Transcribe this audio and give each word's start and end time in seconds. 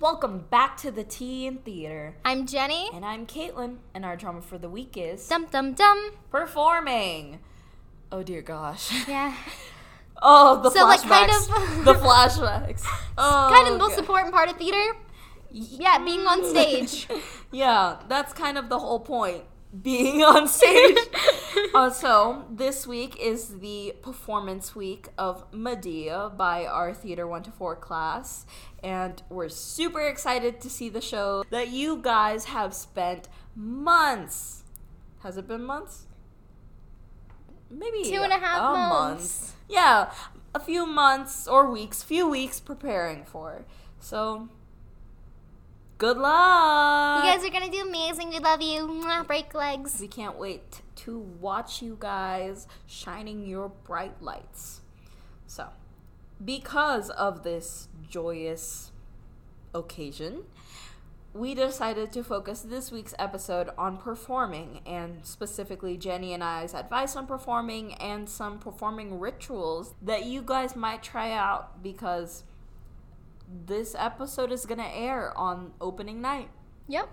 Welcome 0.00 0.44
back 0.50 0.76
to 0.78 0.90
the 0.90 1.02
Tea 1.02 1.46
in 1.46 1.58
Theater. 1.58 2.14
I'm 2.24 2.46
Jenni. 2.46 2.94
And 2.94 3.04
I'm 3.04 3.26
Kaitlyne, 3.26 3.78
and 3.94 4.04
our 4.04 4.16
drama 4.16 4.40
for 4.42 4.56
the 4.56 4.68
week 4.68 4.96
is 4.96 5.26
Dum 5.26 5.46
dum 5.50 5.72
dum. 5.74 6.12
performing. 6.30 7.40
Oh 8.12 8.22
dear 8.22 8.42
gosh. 8.42 8.92
Yeah. 9.08 9.34
Oh, 10.20 10.60
the 10.60 10.70
So, 10.72 10.82
like, 10.84 11.00
kind 11.02 11.30
of- 11.30 11.84
the 11.84 11.94
flashbacks. 11.94 12.82
Oh, 13.18 13.50
kind 13.54 13.68
of 13.68 13.74
the 13.74 13.84
oh, 13.84 13.86
most 13.86 13.90
God. 13.90 13.98
important 14.00 14.34
part 14.34 14.50
of 14.50 14.56
theater. 14.56 14.96
Yeah, 15.52 15.98
being 16.04 16.26
on 16.26 16.44
stage. 16.44 17.06
Yeah, 17.52 17.98
that's 18.08 18.32
kind 18.32 18.58
of 18.58 18.68
the 18.68 18.80
whole 18.80 18.98
point. 18.98 19.44
Being 19.82 20.22
on 20.22 20.48
stage. 20.48 20.96
uh, 21.74 21.90
so, 21.90 22.46
this 22.50 22.86
week 22.86 23.16
is 23.20 23.58
the 23.58 23.94
performance 24.00 24.74
week 24.74 25.08
of 25.18 25.44
Medea 25.52 26.32
by 26.34 26.64
our 26.64 26.94
Theater 26.94 27.26
1 27.26 27.42
to 27.42 27.50
4 27.50 27.76
class. 27.76 28.46
And 28.82 29.22
we're 29.28 29.50
super 29.50 30.00
excited 30.00 30.60
to 30.62 30.70
see 30.70 30.88
the 30.88 31.02
show 31.02 31.44
that 31.50 31.68
you 31.68 31.98
guys 31.98 32.46
have 32.46 32.72
spent 32.72 33.28
months. 33.54 34.62
Has 35.22 35.36
it 35.36 35.46
been 35.46 35.64
months? 35.64 36.06
Maybe 37.70 38.04
Two 38.04 38.22
and 38.22 38.32
a 38.32 38.38
half 38.38 38.62
month. 38.74 38.88
months. 39.20 39.52
Yeah, 39.68 40.10
a 40.54 40.60
few 40.60 40.86
months 40.86 41.46
or 41.46 41.70
weeks, 41.70 42.02
few 42.02 42.26
weeks 42.26 42.58
preparing 42.58 43.24
for. 43.24 43.66
So, 44.00 44.48
good 45.98 46.16
luck. 46.16 47.24
You 47.24 47.30
guys 47.30 47.44
are 47.44 47.50
gonna 47.50 47.70
do 47.70 47.82
amazing. 47.86 48.30
We 48.30 48.38
love 48.38 48.62
you. 48.62 48.86
Mwah, 48.86 49.26
break 49.26 49.52
legs. 49.52 49.98
We 50.00 50.06
can't 50.06 50.38
wait 50.38 50.80
to 50.96 51.18
watch 51.18 51.82
you 51.82 51.96
guys 51.98 52.68
shining 52.86 53.46
your 53.46 53.68
bright 53.68 54.22
lights. 54.22 54.80
So, 55.46 55.68
because 56.42 57.10
of 57.10 57.42
this 57.42 57.88
joyous 58.08 58.92
occasion, 59.74 60.44
we 61.34 61.54
decided 61.54 62.12
to 62.12 62.22
focus 62.22 62.62
this 62.62 62.90
week's 62.92 63.14
episode 63.18 63.70
on 63.76 63.96
performing 63.96 64.80
and 64.86 65.26
specifically 65.26 65.98
Jenni 65.98 66.30
and 66.32 66.42
I's 66.42 66.74
advice 66.74 67.16
on 67.16 67.26
performing 67.26 67.94
and 67.94 68.28
some 68.28 68.58
performing 68.58 69.18
rituals 69.18 69.94
that 70.02 70.24
you 70.24 70.42
guys 70.42 70.74
might 70.74 71.02
try 71.02 71.32
out 71.32 71.82
because 71.82 72.44
this 73.66 73.94
episode 73.98 74.52
is 74.52 74.66
going 74.66 74.78
to 74.78 74.96
air 74.96 75.36
on 75.36 75.72
opening 75.80 76.20
night. 76.20 76.50
Yep. 76.88 77.08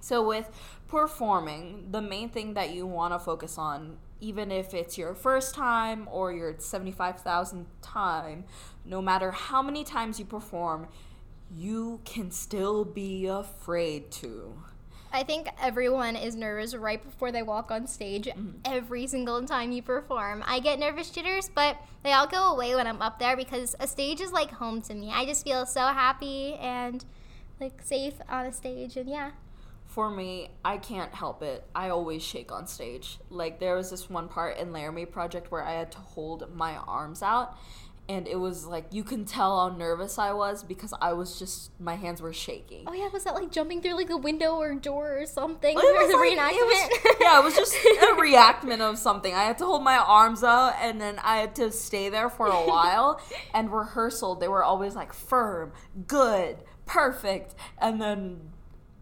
So, 0.00 0.26
with 0.26 0.50
performing, 0.88 1.88
the 1.90 2.00
main 2.00 2.30
thing 2.30 2.54
that 2.54 2.70
you 2.70 2.86
want 2.86 3.12
to 3.12 3.18
focus 3.18 3.58
on, 3.58 3.98
even 4.20 4.50
if 4.50 4.72
it's 4.72 4.96
your 4.96 5.14
first 5.14 5.54
time 5.54 6.08
or 6.10 6.32
your 6.32 6.54
75,000th 6.54 7.66
time, 7.82 8.44
no 8.84 9.02
matter 9.02 9.30
how 9.30 9.62
many 9.62 9.84
times 9.84 10.18
you 10.18 10.24
perform, 10.24 10.88
you 11.54 12.00
can 12.04 12.30
still 12.30 12.84
be 12.84 13.26
afraid 13.26 14.10
to. 14.12 14.62
I 15.12 15.24
think 15.24 15.48
everyone 15.60 16.16
is 16.16 16.36
nervous 16.36 16.74
right 16.74 17.02
before 17.02 17.32
they 17.32 17.42
walk 17.42 17.70
on 17.70 17.86
stage 17.86 18.26
mm-hmm. 18.26 18.50
every 18.64 19.06
single 19.06 19.44
time 19.44 19.72
you 19.72 19.82
perform. 19.82 20.44
I 20.46 20.60
get 20.60 20.78
nervous 20.78 21.10
jitters, 21.10 21.50
but 21.52 21.76
they 22.04 22.12
all 22.12 22.26
go 22.26 22.52
away 22.52 22.74
when 22.74 22.86
I'm 22.86 23.02
up 23.02 23.18
there 23.18 23.36
because 23.36 23.74
a 23.80 23.86
stage 23.86 24.20
is 24.20 24.32
like 24.32 24.50
home 24.50 24.80
to 24.82 24.94
me. 24.94 25.10
I 25.12 25.24
just 25.24 25.44
feel 25.44 25.66
so 25.66 25.80
happy 25.80 26.54
and 26.54 27.04
like 27.60 27.82
safe 27.82 28.14
on 28.28 28.46
a 28.46 28.52
stage 28.52 28.96
and 28.96 29.08
yeah. 29.08 29.32
For 29.90 30.08
me, 30.08 30.50
I 30.64 30.78
can't 30.78 31.12
help 31.12 31.42
it. 31.42 31.66
I 31.74 31.88
always 31.88 32.22
shake 32.22 32.52
on 32.52 32.68
stage. 32.68 33.18
Like, 33.28 33.58
there 33.58 33.74
was 33.74 33.90
this 33.90 34.08
one 34.08 34.28
part 34.28 34.56
in 34.56 34.72
Laramie 34.72 35.04
Project 35.04 35.50
where 35.50 35.64
I 35.64 35.72
had 35.72 35.90
to 35.92 35.98
hold 35.98 36.54
my 36.54 36.76
arms 36.76 37.24
out, 37.24 37.58
and 38.10 38.26
it 38.26 38.34
was 38.34 38.66
like 38.66 38.86
you 38.90 39.04
can 39.04 39.24
tell 39.24 39.70
how 39.70 39.76
nervous 39.76 40.18
I 40.18 40.32
was 40.32 40.64
because 40.64 40.92
I 41.00 41.12
was 41.12 41.38
just, 41.38 41.70
my 41.80 41.94
hands 41.94 42.20
were 42.20 42.32
shaking. 42.32 42.82
Oh 42.88 42.92
yeah, 42.92 43.08
was 43.08 43.22
that 43.22 43.36
like 43.36 43.52
jumping 43.52 43.80
through 43.80 43.94
like 43.94 44.10
a 44.10 44.16
window 44.16 44.56
or 44.56 44.74
door 44.74 45.20
or 45.20 45.26
something? 45.26 45.76
Well, 45.76 45.84
was 45.94 46.10
the 46.10 46.16
like- 46.16 46.52
it 46.52 46.66
was- 46.66 47.16
yeah, 47.20 47.38
it 47.38 47.44
was 47.44 47.54
just 47.54 47.72
a 47.72 48.14
reactment 48.20 48.80
of 48.80 48.98
something. 48.98 49.32
I 49.32 49.44
had 49.44 49.58
to 49.58 49.64
hold 49.64 49.84
my 49.84 49.96
arms 49.96 50.42
out 50.42 50.74
and 50.82 51.00
then 51.00 51.20
I 51.22 51.36
had 51.36 51.54
to 51.56 51.70
stay 51.70 52.08
there 52.08 52.28
for 52.28 52.48
a 52.48 52.66
while. 52.66 53.20
And 53.54 53.72
rehearsal, 53.72 54.34
they 54.34 54.48
were 54.48 54.64
always 54.64 54.96
like 54.96 55.12
firm, 55.12 55.72
good, 56.08 56.56
perfect. 56.86 57.54
And 57.78 58.02
then 58.02 58.50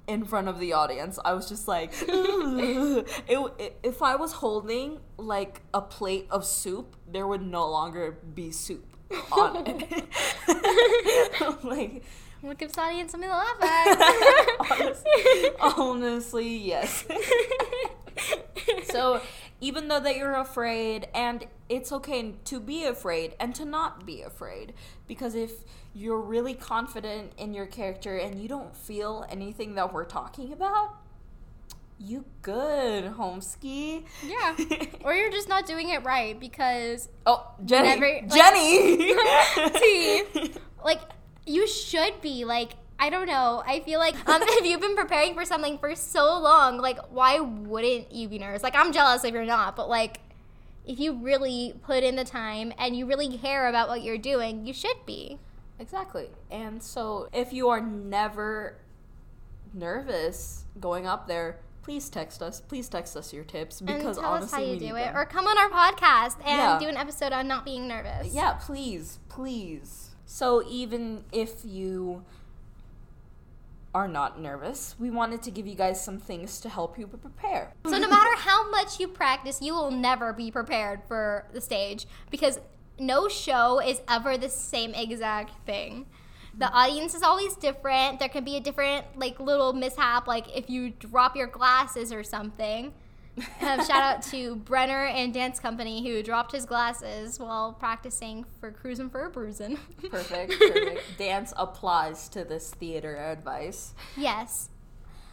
in 0.06 0.24
front 0.24 0.48
of 0.48 0.58
the 0.58 0.74
audience, 0.74 1.18
I 1.24 1.32
was 1.32 1.48
just 1.48 1.66
like, 1.66 1.92
it, 2.02 3.06
it, 3.58 3.78
if 3.82 4.02
I 4.02 4.16
was 4.16 4.32
holding 4.32 5.00
like 5.16 5.62
a 5.72 5.80
plate 5.80 6.26
of 6.30 6.44
soup, 6.44 6.96
there 7.10 7.26
would 7.26 7.42
no 7.42 7.66
longer 7.70 8.18
be 8.34 8.50
soup 8.50 8.97
on 9.32 9.64
it. 9.66 10.04
like, 11.64 12.02
What 12.40 12.58
gives 12.58 12.74
the 12.74 12.82
audience 12.82 13.12
something 13.12 13.28
to 13.30 13.34
laugh 13.36 13.62
at? 13.62 14.48
honestly, 14.70 15.50
honestly, 15.60 16.56
yes. 16.56 17.04
so 18.84 19.20
even 19.60 19.88
though 19.88 20.00
that 20.00 20.16
you're 20.16 20.36
afraid 20.36 21.08
and 21.14 21.46
it's 21.68 21.92
okay 21.92 22.34
to 22.44 22.60
be 22.60 22.84
afraid 22.84 23.34
and 23.40 23.54
to 23.54 23.64
not 23.64 24.06
be 24.06 24.22
afraid 24.22 24.72
because 25.06 25.34
if 25.34 25.52
you're 25.94 26.20
really 26.20 26.54
confident 26.54 27.32
in 27.36 27.52
your 27.54 27.66
character 27.66 28.16
and 28.16 28.40
you 28.40 28.48
don't 28.48 28.76
feel 28.76 29.26
anything 29.28 29.74
that 29.74 29.92
we're 29.92 30.04
talking 30.04 30.52
about 30.52 30.94
you 32.00 32.24
good 32.42 33.04
homeski 33.14 34.04
yeah. 34.24 34.54
Or 35.04 35.14
you're 35.14 35.30
just 35.32 35.48
not 35.48 35.66
doing 35.66 35.88
it 35.90 36.04
right 36.04 36.38
because 36.38 37.08
oh 37.26 37.50
jenni 37.64 37.98
Never- 37.98 38.06
like- 38.06 38.28
jenni 38.28 39.78
See? 39.78 40.52
like 40.84 41.00
you 41.46 41.66
should 41.66 42.20
be 42.20 42.44
like 42.44 42.72
I 43.00 43.10
don't 43.10 43.26
know. 43.28 43.62
I 43.64 43.78
feel 43.80 44.00
like 44.00 44.16
um, 44.28 44.42
if 44.44 44.66
you've 44.66 44.80
been 44.80 44.96
preparing 44.96 45.34
for 45.34 45.44
something 45.44 45.78
for 45.78 45.94
so 45.94 46.36
long, 46.40 46.78
like 46.78 46.98
why 47.12 47.38
wouldn't 47.38 48.10
you 48.10 48.28
be 48.28 48.40
nervous? 48.40 48.64
Like 48.64 48.74
I'm 48.74 48.92
jealous 48.92 49.22
if 49.22 49.32
you're 49.32 49.44
not, 49.44 49.76
but 49.76 49.88
like 49.88 50.18
if 50.84 50.98
you 50.98 51.12
really 51.14 51.74
put 51.82 52.02
in 52.02 52.16
the 52.16 52.24
time 52.24 52.72
and 52.76 52.96
you 52.96 53.06
really 53.06 53.38
care 53.38 53.68
about 53.68 53.88
what 53.88 54.02
you're 54.02 54.18
doing, 54.18 54.66
you 54.66 54.72
should 54.72 54.96
be. 55.06 55.38
Exactly. 55.78 56.28
And 56.50 56.82
so 56.82 57.28
if 57.32 57.52
you 57.52 57.68
are 57.68 57.80
never 57.80 58.78
nervous 59.72 60.64
going 60.80 61.06
up 61.06 61.28
there, 61.28 61.58
please 61.88 62.10
text 62.10 62.42
us. 62.42 62.60
Please 62.60 62.86
text 62.86 63.16
us 63.16 63.32
your 63.32 63.44
tips 63.44 63.80
because 63.80 64.18
and 64.18 64.26
tell 64.26 64.34
us 64.34 64.52
how 64.52 64.60
you 64.60 64.72
we 64.72 64.78
do 64.78 64.94
it, 64.96 65.06
them. 65.06 65.16
or 65.16 65.24
come 65.24 65.46
on 65.46 65.56
our 65.56 65.70
podcast 65.70 66.36
and 66.44 66.58
Yeah. 66.58 66.78
do 66.78 66.86
an 66.86 66.98
episode 66.98 67.32
on 67.32 67.48
not 67.48 67.64
being 67.64 67.88
nervous. 67.88 68.34
Yeah, 68.34 68.58
please, 68.60 69.18
please. 69.30 70.10
So 70.26 70.62
even 70.68 71.24
if 71.32 71.64
you 71.64 72.26
are 73.94 74.06
not 74.06 74.38
nervous, 74.38 74.96
we 74.98 75.08
wanted 75.10 75.40
to 75.44 75.50
give 75.50 75.66
you 75.66 75.74
guys 75.74 76.04
some 76.04 76.18
things 76.18 76.60
to 76.60 76.68
help 76.68 76.98
you 76.98 77.06
prepare. 77.06 77.72
So 77.86 77.96
no 77.96 78.06
matter 78.06 78.36
how 78.36 78.68
much 78.70 79.00
you 79.00 79.08
practice, 79.08 79.62
you 79.62 79.72
will 79.72 79.90
never 79.90 80.34
be 80.34 80.50
prepared 80.50 81.00
for 81.08 81.46
the 81.54 81.60
stage 81.62 82.06
because 82.30 82.60
no 82.98 83.28
show 83.28 83.80
is 83.80 84.02
ever 84.06 84.36
the 84.36 84.50
same 84.50 84.92
exact 84.92 85.64
thing. 85.64 86.04
The 86.58 86.70
audience 86.72 87.14
is 87.14 87.22
always 87.22 87.54
different. 87.54 88.18
There 88.18 88.28
can 88.28 88.44
be 88.44 88.56
a 88.56 88.60
different 88.60 89.06
like 89.16 89.38
little 89.38 89.72
mishap, 89.72 90.26
like 90.26 90.56
if 90.56 90.68
you 90.68 90.90
drop 90.90 91.36
your 91.36 91.46
glasses 91.46 92.12
or 92.12 92.24
something. 92.24 92.92
Um, 93.60 93.84
shout 93.84 94.02
out 94.02 94.22
to 94.24 94.56
Brenner 94.64 95.06
and 95.06 95.32
Dance 95.32 95.60
Company 95.60 96.04
who 96.04 96.20
dropped 96.22 96.50
his 96.50 96.64
glasses 96.66 97.38
while 97.38 97.72
practicing 97.72 98.44
for 98.60 98.72
cruising 98.72 99.08
for 99.08 99.24
a 99.24 99.30
bruising. 99.30 99.78
Perfect, 100.10 100.58
perfect. 100.58 101.02
Dance 101.18 101.52
applies 101.56 102.28
to 102.30 102.42
this 102.42 102.70
theater 102.72 103.16
advice. 103.16 103.94
Yes. 104.16 104.70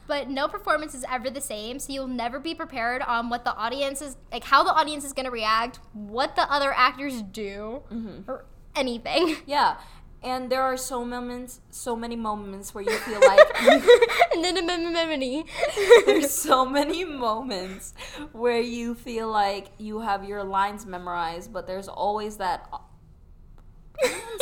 But 0.07 0.29
no 0.29 0.47
performance 0.47 0.93
is 0.93 1.03
ever 1.09 1.31
the 1.31 1.41
same, 1.41 1.79
so 1.79 1.91
you'll 1.91 2.05
never 2.05 2.39
be 2.39 2.53
prepared 2.53 3.01
on 3.01 3.29
what 3.29 3.43
the 3.43 3.55
audience 3.55 4.03
is 4.03 4.17
like 4.31 4.43
how 4.43 4.63
the 4.63 4.71
audience 4.71 5.03
is 5.03 5.13
going 5.13 5.25
to 5.25 5.31
react, 5.31 5.79
what 5.93 6.35
the 6.35 6.43
other 6.51 6.71
actors 6.71 7.23
do, 7.23 7.81
or 8.27 8.45
anything. 8.75 9.37
Yeah. 9.47 9.77
And 10.25 10.49
there 10.49 10.63
are 10.63 10.75
so 10.75 11.05
moments, 11.05 11.61
so 11.69 11.95
many 11.95 12.15
moments 12.15 12.73
where 12.73 12.83
you 12.83 12.97
feel 12.97 13.21
like 13.21 13.61
and 14.33 14.43
then 14.43 14.91
memory. 14.91 15.45
There's 16.07 16.31
so 16.31 16.65
many 16.65 17.05
moments 17.05 17.93
where 18.31 18.59
you 18.59 18.95
feel 18.95 19.29
like 19.29 19.67
you 19.77 19.99
have 19.99 20.25
your 20.25 20.43
lines 20.43 20.83
memorized, 20.87 21.53
but 21.53 21.67
there's 21.67 21.87
always 21.87 22.37
that. 22.37 22.67
Uh, 22.73 22.79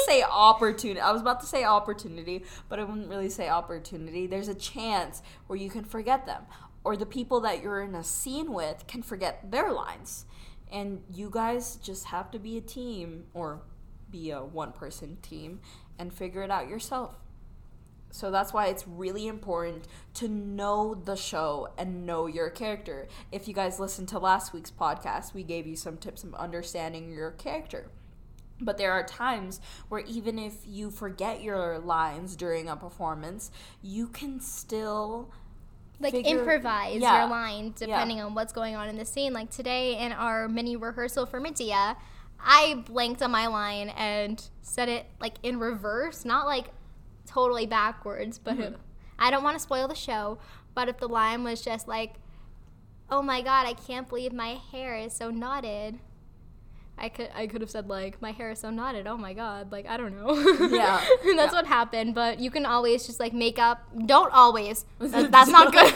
say 0.06 0.24
opportunity. 0.32 1.00
I 1.02 1.12
was 1.12 1.22
about 1.22 1.42
to 1.42 1.46
say 1.46 1.64
opportunity, 1.64 2.46
but 2.70 2.80
I 2.80 2.86
wouldn't 2.86 3.10
really 3.10 3.30
say 3.30 3.50
opportunity. 3.50 4.26
There's 4.26 4.48
a 4.48 4.56
chance 4.56 5.22
where 5.48 5.58
you 5.58 5.70
can 5.70 5.84
forget 5.84 6.26
them, 6.26 6.44
or 6.84 6.96
the 6.96 7.06
people 7.06 7.42
that 7.42 7.62
you're 7.62 7.82
in 7.82 7.94
a 7.94 8.04
scene 8.04 8.54
with 8.54 8.88
can 8.88 9.04
forget 9.04 9.52
their 9.52 9.72
lines, 9.72 10.26
and 10.72 11.04
you 11.14 11.30
guys 11.30 11.76
just 11.76 12.06
have 12.06 12.32
to 12.32 12.40
be 12.40 12.58
a 12.58 12.62
team 12.62 13.26
or 13.34 13.62
be 14.14 14.30
a 14.32 14.42
one-person 14.44 15.18
team 15.22 15.60
and 16.00 16.14
figure 16.14 16.44
it 16.44 16.52
out 16.52 16.70
yourself. 16.70 17.16
So 18.12 18.30
that's 18.30 18.54
why 18.54 18.68
it's 18.68 18.88
really 18.88 19.26
important 19.26 19.88
to 20.16 20.28
know 20.28 20.94
the 20.94 21.16
show 21.16 21.70
and 21.80 22.06
know 22.06 22.28
your 22.28 22.52
character. 22.52 23.08
If 23.32 23.48
you 23.48 23.56
guys 23.56 23.80
listened 23.80 24.08
to 24.10 24.20
last 24.20 24.54
week's 24.54 24.70
podcast, 24.70 25.34
we 25.34 25.42
gave 25.42 25.66
you 25.66 25.76
some 25.76 25.98
tips 25.98 26.24
of 26.24 26.36
understanding 26.36 27.12
your 27.12 27.32
character. 27.32 27.90
But 28.62 28.78
there 28.78 28.92
are 28.92 29.04
times 29.04 29.60
where 29.90 30.02
even 30.02 30.38
if 30.38 30.58
you 30.68 30.92
forget 30.92 31.42
your 31.42 31.80
lines 31.80 32.36
during 32.36 32.70
a 32.70 32.76
performance, 32.76 33.50
you 33.82 34.06
can 34.08 34.40
still 34.40 35.32
like 36.00 36.12
figure- 36.14 36.38
improvise 36.40 37.02
Yeah. 37.02 37.22
your 37.22 37.30
line 37.32 37.74
depending 37.76 38.22
on 38.22 38.36
what's 38.36 38.54
going 38.54 38.76
on 38.76 38.90
in 38.90 38.96
the 38.98 39.06
scene. 39.06 39.34
Like 39.34 39.50
today 39.50 39.98
in 39.98 40.12
our 40.12 40.48
mini 40.48 40.76
rehearsal 40.76 41.26
for 41.26 41.40
Medea, 41.40 41.98
I 42.44 42.84
blanked 42.86 43.22
on 43.22 43.32
my 43.32 43.48
line 43.48 43.90
and 43.90 44.44
said 44.62 44.90
it 44.90 45.06
like 45.20 45.36
in 45.44 45.60
reverse, 45.60 46.26
not 46.26 46.46
like 46.46 46.68
totally 47.26 47.66
backwards, 47.66 48.38
but 48.38 48.58
Mhm. 48.58 48.78
I 49.18 49.32
don't 49.32 49.44
want 49.44 49.56
to 49.56 49.60
spoil 49.60 49.88
the 49.88 49.96
show. 49.96 50.38
But 50.76 50.90
if 50.90 50.98
the 50.98 51.08
line 51.08 51.44
was 51.44 51.62
just 51.62 51.88
like, 51.88 52.16
"Oh 53.10 53.22
my 53.22 53.42
god, 53.42 53.66
I 53.66 53.74
can't 53.74 54.10
believe 54.10 54.34
my 54.34 54.56
hair 54.72 54.96
is 54.96 55.14
so 55.14 55.30
knotted," 55.30 56.00
I 57.04 57.10
could 57.10 57.30
I 57.36 57.48
could 57.48 57.62
have 57.62 57.70
said 57.70 57.90
like, 57.90 58.22
"My 58.22 58.32
hair 58.32 58.50
is 58.52 58.60
so 58.60 58.70
knotted." 58.70 59.08
Oh 59.08 59.18
my 59.18 59.34
god, 59.34 59.72
like 59.72 59.86
I 59.88 59.98
don't 59.98 60.16
know. 60.20 60.32
Yeah. 60.70 61.04
And 61.26 61.38
that's 61.40 61.52
Yeah. 61.54 61.60
what 61.60 61.68
happened. 61.68 62.16
But 62.16 62.40
you 62.40 62.50
can 62.50 62.66
always 62.66 63.06
just 63.06 63.20
like 63.20 63.34
make 63.34 63.60
up. 63.60 63.80
Don't 64.06 64.32
always. 64.34 64.86
That- 65.00 65.32
that's 65.32 65.50
not 65.52 65.72
good. 65.74 65.94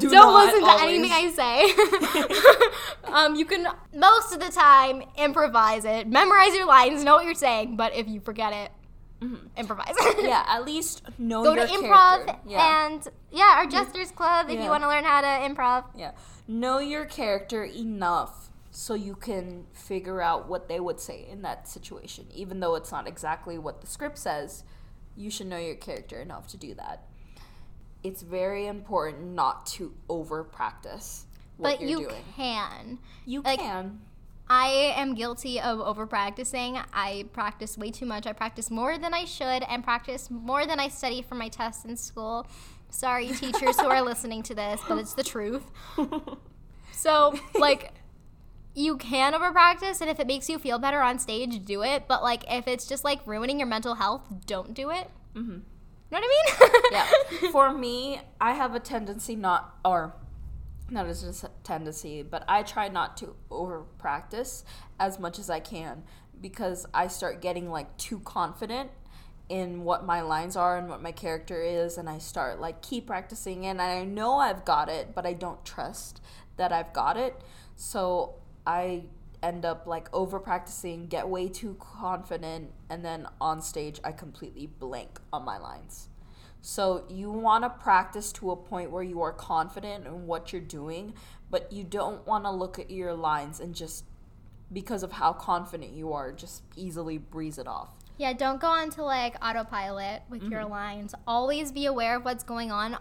Do 0.00 0.08
Don't 0.10 0.12
not 0.12 0.44
listen 0.46 0.60
to 0.60 0.66
always. 0.66 0.98
anything 0.98 1.12
I 1.12 1.24
say. 1.40 3.12
um, 3.12 3.34
you 3.36 3.44
can 3.44 3.66
most 3.94 4.32
of 4.34 4.40
the 4.40 4.50
time 4.50 5.02
improvise 5.16 5.84
it, 5.84 6.06
memorize 6.08 6.54
your 6.54 6.66
lines, 6.66 7.04
know 7.04 7.14
what 7.16 7.24
you're 7.24 7.34
saying. 7.34 7.76
But 7.76 7.94
if 7.94 8.08
you 8.08 8.20
forget 8.20 8.52
it, 8.52 8.70
improvise. 9.56 9.94
yeah, 10.20 10.44
at 10.48 10.64
least 10.66 11.02
know 11.18 11.42
Go 11.44 11.54
to 11.54 11.62
improv. 11.66 12.38
Yeah. 12.46 12.86
and 12.86 13.06
yeah, 13.30 13.54
our 13.58 13.66
Jesters 13.66 14.10
Club 14.10 14.46
if 14.48 14.56
Yeah. 14.56 14.64
you 14.64 14.70
want 14.70 14.82
to 14.82 14.88
learn 14.88 15.04
how 15.04 15.20
to 15.20 15.26
improv. 15.48 15.84
Yeah. 15.96 16.12
Know 16.46 16.78
your 16.78 17.04
character 17.06 17.64
enough 17.64 18.50
so 18.76 18.94
you 18.94 19.14
can 19.14 19.64
figure 19.72 20.20
out 20.20 20.48
what 20.48 20.68
they 20.68 20.80
would 20.80 20.98
say 20.98 21.24
in 21.30 21.42
that 21.42 21.68
situation. 21.68 22.26
Even 22.34 22.58
though 22.58 22.74
it's 22.74 22.90
not 22.90 23.06
exactly 23.06 23.56
what 23.56 23.80
the 23.80 23.86
script 23.86 24.18
says, 24.18 24.64
you 25.16 25.30
should 25.30 25.46
know 25.46 25.58
your 25.58 25.76
character 25.76 26.20
enough 26.20 26.48
to 26.48 26.56
do 26.56 26.74
that. 26.74 27.04
It's 28.02 28.22
very 28.22 28.66
important 28.66 29.32
not 29.34 29.64
to 29.66 29.94
over 30.08 30.42
practice 30.42 31.26
what 31.56 31.78
But 31.78 31.88
you 31.88 32.00
doing. 32.08 32.24
can. 32.34 32.98
You 33.24 33.42
like- 33.42 33.60
can. 33.60 34.00
I 34.50 34.92
am 34.96 35.14
guilty 35.14 35.60
of 35.60 35.78
over 35.80 36.04
practicing. 36.04 36.76
I 36.92 37.26
practice 37.32 37.78
way 37.78 37.90
too 37.92 38.04
much. 38.06 38.26
I 38.26 38.32
practice 38.32 38.70
more 38.72 38.98
than 38.98 39.14
I 39.14 39.24
should 39.24 39.62
and 39.62 39.84
practice 39.84 40.30
more 40.30 40.66
than 40.66 40.78
I 40.80 40.88
study 40.88 41.22
for 41.22 41.34
my 41.36 41.48
tests 41.48 41.84
in 41.86 41.96
school. 41.96 42.46
Sorry, 42.90 43.28
teachers 43.28 43.78
who 43.80 43.86
are 43.86 44.02
listening 44.12 44.42
to 44.42 44.54
this, 44.54 44.80
but 44.88 44.98
it's 44.98 45.14
the 45.14 45.22
truth. 45.22 45.62
So, 46.96 47.34
like, 47.58 47.92
you 48.74 48.96
can 48.96 49.34
over 49.34 49.52
practice, 49.52 50.00
and 50.00 50.10
if 50.10 50.18
it 50.18 50.26
makes 50.26 50.48
you 50.48 50.58
feel 50.58 50.78
better 50.78 51.00
on 51.00 51.18
stage, 51.18 51.64
do 51.64 51.82
it. 51.82 52.04
But, 52.08 52.22
like, 52.22 52.44
if 52.50 52.66
it's 52.66 52.86
just 52.86 53.04
like 53.04 53.26
ruining 53.26 53.58
your 53.58 53.68
mental 53.68 53.94
health, 53.94 54.22
don't 54.46 54.74
do 54.74 54.90
it. 54.90 55.10
Mm-hmm. 55.34 55.58
You 56.10 56.20
know 56.20 56.20
what 56.20 56.24
I 56.24 56.68
mean? 56.68 56.82
yeah. 57.42 57.50
For 57.50 57.72
me, 57.72 58.20
I 58.40 58.52
have 58.52 58.74
a 58.74 58.80
tendency 58.80 59.36
not, 59.36 59.76
or 59.84 60.14
not 60.90 61.06
as 61.06 61.44
a 61.44 61.48
tendency, 61.62 62.22
but 62.22 62.44
I 62.48 62.62
try 62.62 62.88
not 62.88 63.16
to 63.18 63.34
over 63.50 63.84
practice 63.98 64.64
as 64.98 65.18
much 65.18 65.38
as 65.38 65.50
I 65.50 65.60
can 65.60 66.04
because 66.40 66.86
I 66.92 67.08
start 67.08 67.40
getting 67.40 67.70
like 67.70 67.96
too 67.96 68.20
confident 68.20 68.90
in 69.48 69.84
what 69.84 70.04
my 70.06 70.20
lines 70.20 70.56
are 70.56 70.78
and 70.78 70.88
what 70.88 71.02
my 71.02 71.12
character 71.12 71.62
is, 71.62 71.98
and 71.98 72.08
I 72.08 72.18
start 72.18 72.60
like 72.60 72.82
keep 72.82 73.06
practicing, 73.06 73.66
and 73.66 73.80
I 73.80 74.04
know 74.04 74.36
I've 74.36 74.64
got 74.64 74.88
it, 74.88 75.14
but 75.14 75.26
I 75.26 75.32
don't 75.32 75.64
trust 75.64 76.20
that 76.56 76.72
I've 76.72 76.92
got 76.92 77.16
it, 77.16 77.40
so 77.76 78.36
I 78.66 79.04
end 79.42 79.64
up 79.64 79.86
like 79.86 80.08
over 80.14 80.40
practicing, 80.40 81.06
get 81.06 81.28
way 81.28 81.48
too 81.48 81.76
confident, 81.78 82.72
and 82.88 83.04
then 83.04 83.26
on 83.40 83.60
stage 83.60 84.00
I 84.02 84.12
completely 84.12 84.66
blank 84.66 85.20
on 85.32 85.44
my 85.44 85.58
lines. 85.58 86.08
So 86.62 87.04
you 87.10 87.30
want 87.30 87.64
to 87.64 87.68
practice 87.68 88.32
to 88.32 88.50
a 88.50 88.56
point 88.56 88.90
where 88.90 89.02
you 89.02 89.20
are 89.20 89.32
confident 89.32 90.06
in 90.06 90.26
what 90.26 90.50
you're 90.50 90.62
doing, 90.62 91.12
but 91.50 91.70
you 91.70 91.84
don't 91.84 92.26
want 92.26 92.44
to 92.44 92.50
look 92.50 92.78
at 92.78 92.90
your 92.90 93.12
lines 93.12 93.60
and 93.60 93.74
just 93.74 94.04
because 94.72 95.02
of 95.02 95.12
how 95.12 95.34
confident 95.34 95.92
you 95.92 96.14
are, 96.14 96.32
just 96.32 96.62
easily 96.74 97.18
breeze 97.18 97.58
it 97.58 97.66
off. 97.66 97.90
Yeah, 98.16 98.32
don't 98.32 98.60
go 98.60 98.68
on 98.68 98.90
to 98.90 99.04
like 99.04 99.36
autopilot 99.44 100.22
with 100.30 100.42
your 100.44 100.62
mm-hmm. 100.62 100.70
lines. 100.70 101.14
Always 101.26 101.70
be 101.70 101.84
aware 101.86 102.16
of 102.16 102.24
what's 102.24 102.44
going 102.44 102.72
on. 102.72 102.96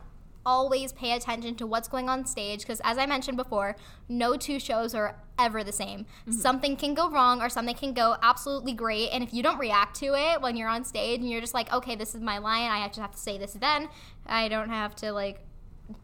Always 0.46 0.92
pay 0.92 1.14
attention 1.14 1.56
to 1.56 1.68
what's 1.68 1.88
going 1.88 2.10
on 2.10 2.26
stage 2.26 2.60
because, 2.62 2.82
as 2.84 2.98
I 2.98 3.06
mentioned 3.06 3.38
before, 3.38 3.76
no 4.10 4.36
two 4.36 4.60
shows 4.60 4.94
are 4.94 5.16
ever 5.40 5.64
the 5.64 5.72
same. 5.72 6.02
Mm-hmm. 6.02 6.32
Something 6.34 6.76
can 6.76 6.94
go 6.94 7.10
wrong 7.10 7.42
or 7.42 7.50
something 7.50 7.76
can 7.76 7.94
go 7.94 8.18
absolutely 8.22 8.74
great. 8.74 9.10
And 9.10 9.24
if 9.24 9.34
you 9.34 9.42
don't 9.42 9.58
react 9.58 9.96
to 9.98 10.14
it 10.16 10.42
when 10.42 10.56
you're 10.58 10.70
on 10.70 10.84
stage 10.84 11.20
and 11.20 11.30
you're 11.30 11.42
just 11.42 11.54
like, 11.54 11.72
okay, 11.72 11.96
this 11.96 12.14
is 12.14 12.22
my 12.22 12.38
line, 12.40 12.70
I 12.70 12.86
just 12.88 13.00
have 13.00 13.12
to 13.12 13.18
say 13.18 13.38
this 13.38 13.54
then, 13.54 13.90
I 14.26 14.48
don't 14.48 14.70
have 14.70 14.96
to 14.98 15.12
like, 15.12 15.40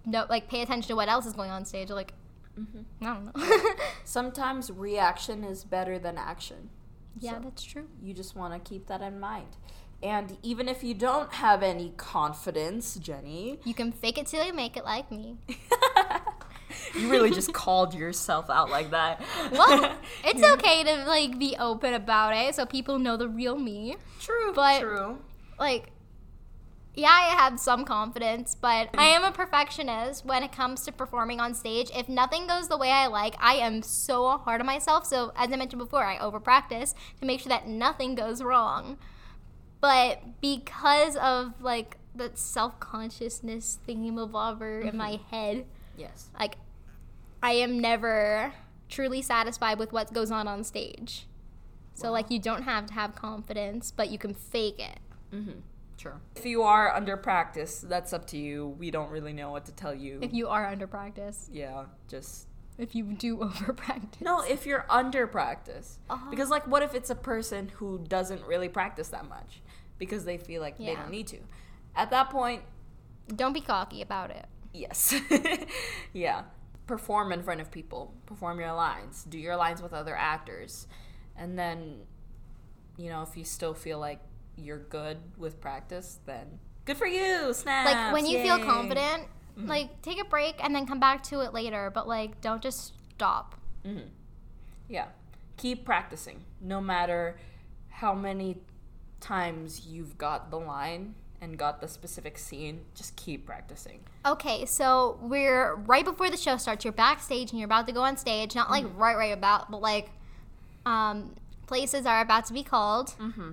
no, 0.06 0.26
like 0.30 0.48
pay 0.48 0.62
attention 0.62 0.88
to 0.90 0.96
what 0.96 1.10
else 1.10 1.26
is 1.26 1.34
going 1.34 1.52
on 1.52 1.66
stage. 1.66 1.90
Like, 1.90 2.14
mm-hmm. 2.58 3.06
I 3.06 3.14
don't 3.14 3.36
know. 3.36 3.74
Sometimes 4.04 4.72
reaction 4.72 5.44
is 5.44 5.64
better 5.64 6.00
than 6.00 6.18
action. 6.18 6.70
yeah, 7.20 7.34
So- 7.36 7.42
that's 7.44 7.64
true. 7.64 7.88
You 8.02 8.14
just 8.14 8.36
want 8.36 8.54
to 8.54 8.70
keep 8.70 8.88
that 8.88 9.02
in 9.02 9.20
mind. 9.20 9.58
And 10.02 10.38
even 10.44 10.70
if 10.70 10.84
you 10.84 10.94
don't 10.94 11.34
have 11.34 11.62
any 11.62 11.94
confidence, 11.98 12.98
Jenni, 12.98 13.60
You 13.66 13.74
can 13.74 13.92
fake 13.92 14.18
it 14.18 14.28
till 14.28 14.46
you 14.46 14.54
make 14.54 14.78
it 14.78 14.86
like 14.86 15.12
me. 15.12 15.38
you 16.96 17.10
really 17.10 17.32
just 17.32 17.52
called 17.54 17.94
yourself 17.94 18.50
out 18.50 18.70
like 18.70 18.92
that. 18.92 19.22
Well, 19.52 19.94
it's 20.24 20.42
okay 20.42 20.84
to 20.84 21.06
like 21.06 21.38
be 21.38 21.56
open 21.60 21.94
about 21.94 22.36
it 22.36 22.56
so 22.56 22.66
people 22.66 22.98
know 22.98 23.18
the 23.18 23.28
real 23.28 23.58
me. 23.58 23.98
true, 24.20 24.54
but- 24.54 24.80
true. 24.80 25.18
Like 25.60 25.92
yeah, 26.96 27.10
I 27.10 27.36
have 27.40 27.60
some 27.60 27.86
confidence, 27.86 28.56
but 28.60 28.90
I 28.98 29.06
am 29.06 29.24
a 29.24 29.32
perfectionist 29.32 30.26
when 30.26 30.44
it 30.44 30.52
comes 30.52 30.82
to 30.84 30.92
performing 30.92 31.40
on 31.40 31.54
stage. 31.54 31.90
If 31.96 32.10
nothing 32.10 32.48
goes 32.48 32.68
the 32.68 32.78
way 32.78 32.92
I 32.92 33.08
like, 33.08 33.36
I 33.40 33.54
am 33.56 33.82
so 33.82 34.38
hard 34.38 34.60
on 34.60 34.68
myself. 34.68 35.06
So, 35.06 35.32
as 35.36 35.52
I 35.52 35.56
mentioned 35.56 35.80
before, 35.80 36.04
I 36.04 36.18
over 36.18 36.40
practice 36.40 36.94
to 37.20 37.26
make 37.26 37.40
sure 37.40 37.50
that 37.50 37.68
nothing 37.68 38.16
goes 38.16 38.42
wrong. 38.42 38.98
But 39.82 40.42
because 40.42 41.16
of 41.16 41.62
like 41.62 41.98
that 42.16 42.38
self 42.38 42.80
consciousness 42.80 43.80
thingy-mabobber 43.88 44.86
in 44.90 44.98
my 44.98 45.20
head, 45.32 45.66
Yes. 45.98 46.30
like 46.40 46.58
I 47.42 47.52
am 47.54 47.80
never 47.80 48.54
truly 48.90 49.22
satisfied 49.22 49.80
with 49.80 49.94
what 49.94 50.12
goes 50.14 50.32
on 50.32 50.48
on 50.48 50.64
stage. 50.64 51.28
So 51.94 52.12
like 52.12 52.30
you 52.32 52.40
don't 52.40 52.64
have 52.64 52.86
to 52.88 52.94
have 52.94 53.16
confidence, 53.16 53.92
but 53.92 54.10
you 54.10 54.18
can 54.18 54.34
fake 54.34 54.80
it. 54.80 55.00
Mm-hmm. 55.34 55.60
Sure. 55.98 56.22
If 56.36 56.46
you 56.46 56.64
are 56.64 56.94
under 56.96 57.18
practice, 57.18 57.82
that's 57.82 58.14
up 58.14 58.26
to 58.28 58.38
you. 58.38 58.70
We 58.80 58.90
don't 58.90 59.10
really 59.12 59.34
know 59.34 59.52
what 59.52 59.66
to 59.66 59.74
tell 59.74 59.94
you. 59.94 60.20
If 60.22 60.34
you 60.34 60.48
are 60.48 60.66
under 60.66 60.88
practice, 60.88 61.50
yeah, 61.52 61.86
just 62.08 62.48
if 62.78 62.96
you 62.96 63.04
do 63.04 63.42
over 63.44 63.74
practice. 63.74 64.22
no. 64.22 64.42
If 64.42 64.66
you're 64.66 64.86
under 64.90 65.28
practice, 65.28 66.00
Oh. 66.10 66.28
because 66.30 66.50
like, 66.50 66.66
what 66.68 66.84
if 66.84 66.96
it's 66.96 67.10
a 67.10 67.16
person 67.16 67.70
who 67.76 68.00
doesn't 68.08 68.42
really 68.46 68.70
practice 68.70 69.10
that 69.10 69.28
much 69.28 69.62
because 70.00 70.26
they 70.26 70.38
feel 70.38 70.62
like 70.62 70.78
they 70.80 70.96
don't 70.96 71.12
need 71.12 71.28
to? 71.28 71.38
At 71.96 72.10
that 72.12 72.30
point, 72.32 72.64
Don't 73.36 73.54
be 73.54 73.62
cocky 73.62 74.02
about 74.02 74.32
it. 74.32 74.46
yes, 74.74 75.14
yeah. 76.14 76.44
Perform 76.88 77.32
in 77.32 77.44
front 77.44 77.62
of 77.62 77.70
people. 77.70 78.14
Perform 78.26 78.60
your 78.60 78.74
lines. 78.74 79.24
Do 79.30 79.38
your 79.38 79.56
lines 79.56 79.82
with 79.82 79.94
other 79.94 80.16
actors, 80.16 80.88
and 81.36 81.60
then, 81.60 82.00
you 82.98 83.10
know, 83.10 83.22
if 83.22 83.38
you 83.38 83.44
still 83.44 83.76
feel 83.76 84.00
like 84.00 84.20
you're 84.56 84.80
good 84.80 85.18
with 85.38 85.62
practice, 85.62 86.20
then 86.26 86.60
good 86.86 86.98
for 86.98 87.06
you. 87.06 87.54
Snaps. 87.54 87.92
Like 87.92 88.14
when 88.14 88.26
you 88.26 88.40
feel 88.42 88.58
Yay. 88.58 88.64
confident, 88.66 89.28
like 89.58 90.02
take 90.02 90.20
a 90.20 90.26
break 90.26 90.56
and 90.64 90.74
then 90.74 90.88
come 90.88 91.00
back 91.00 91.22
to 91.24 91.42
it 91.42 91.54
later, 91.54 91.92
but 91.94 92.08
like 92.08 92.42
don't 92.42 92.62
just 92.62 92.94
stop. 93.14 93.56
hmm 93.86 94.00
Yeah. 94.88 95.08
Keep 95.58 95.86
practicing. 95.86 96.44
No 96.62 96.80
matter 96.82 97.38
how 97.90 98.14
many 98.14 98.58
times 99.20 99.86
you've 99.88 100.18
got 100.18 100.50
the 100.52 100.58
line 100.60 101.16
and 101.42 101.58
got 101.58 101.80
the 101.80 101.88
specific 101.88 102.38
scene, 102.38 102.82
just 102.96 103.16
keep 103.16 103.46
practicing. 103.46 104.02
Okay, 104.26 104.66
so 104.66 105.18
we're 105.22 105.76
right 105.76 106.04
before 106.04 106.30
the 106.30 106.36
show 106.38 106.58
starts. 106.58 106.84
You're 106.84 106.92
backstage 106.92 107.52
and 107.52 107.60
you're 107.60 107.66
about 107.66 107.88
to 107.88 107.94
go 107.94 108.02
on 108.02 108.18
stage. 108.18 108.56
Not 108.56 108.70
like 108.70 108.86
right, 108.98 109.16
right 109.16 109.34
about, 109.34 109.72
but 109.72 109.82
like 109.82 110.10
um, 110.86 111.34
places 111.68 112.06
are 112.06 112.20
about 112.22 112.46
to 112.48 112.54
be 112.54 112.64
called, 112.64 113.10
Mm-hmm. 113.20 113.52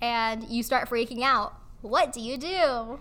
and 0.00 0.44
you 0.48 0.62
start 0.62 0.88
freaking 0.88 1.22
out. 1.22 1.54
What 1.82 2.12
do 2.12 2.20
you 2.20 2.36
do? 2.38 3.00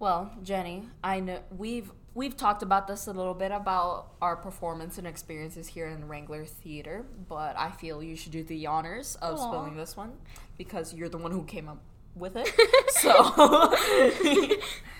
Well, 0.00 0.32
Jenni, 0.44 0.86
I 1.04 1.20
know 1.20 1.40
we've 1.56 1.92
we've 2.14 2.36
talked 2.36 2.62
about 2.62 2.86
this 2.86 3.06
a 3.06 3.12
little 3.12 3.34
bit 3.34 3.50
about 3.52 4.08
our 4.20 4.36
performance 4.36 4.98
and 4.98 5.06
experiences 5.06 5.68
here 5.68 5.86
in 5.86 6.08
Wrangler 6.08 6.44
Theater, 6.44 7.06
but 7.28 7.56
I 7.58 7.70
feel 7.70 8.02
you 8.02 8.16
should 8.16 8.32
do 8.32 8.42
the 8.42 8.66
honors 8.66 9.16
of 9.16 9.38
Aw. 9.38 9.48
spilling 9.48 9.76
this 9.76 9.96
one 9.96 10.12
because 10.58 10.92
you're 10.94 11.08
the 11.08 11.18
one 11.18 11.30
who 11.32 11.44
came 11.44 11.68
up 11.68 11.82
with 12.14 12.34
it. 12.36 12.50
so 12.90 13.72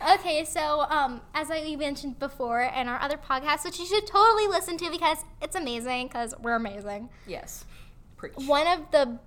Okay, 0.14 0.44
so 0.44 0.80
um, 0.88 1.20
as 1.34 1.50
I 1.50 1.76
mentioned 1.76 2.18
before 2.18 2.62
in 2.62 2.88
our 2.88 3.00
other 3.00 3.16
podcast, 3.16 3.64
which 3.64 3.78
you 3.78 3.86
should 3.86 4.06
totally 4.06 4.46
listen 4.48 4.76
to 4.78 4.90
because 4.90 5.18
it's 5.40 5.54
amazing 5.54 6.08
because 6.08 6.34
we're 6.40 6.56
amazing. 6.56 7.08
yes. 7.26 7.64
Preach. 8.16 8.34
One 8.46 8.66
of 8.66 8.90
the 8.92 9.18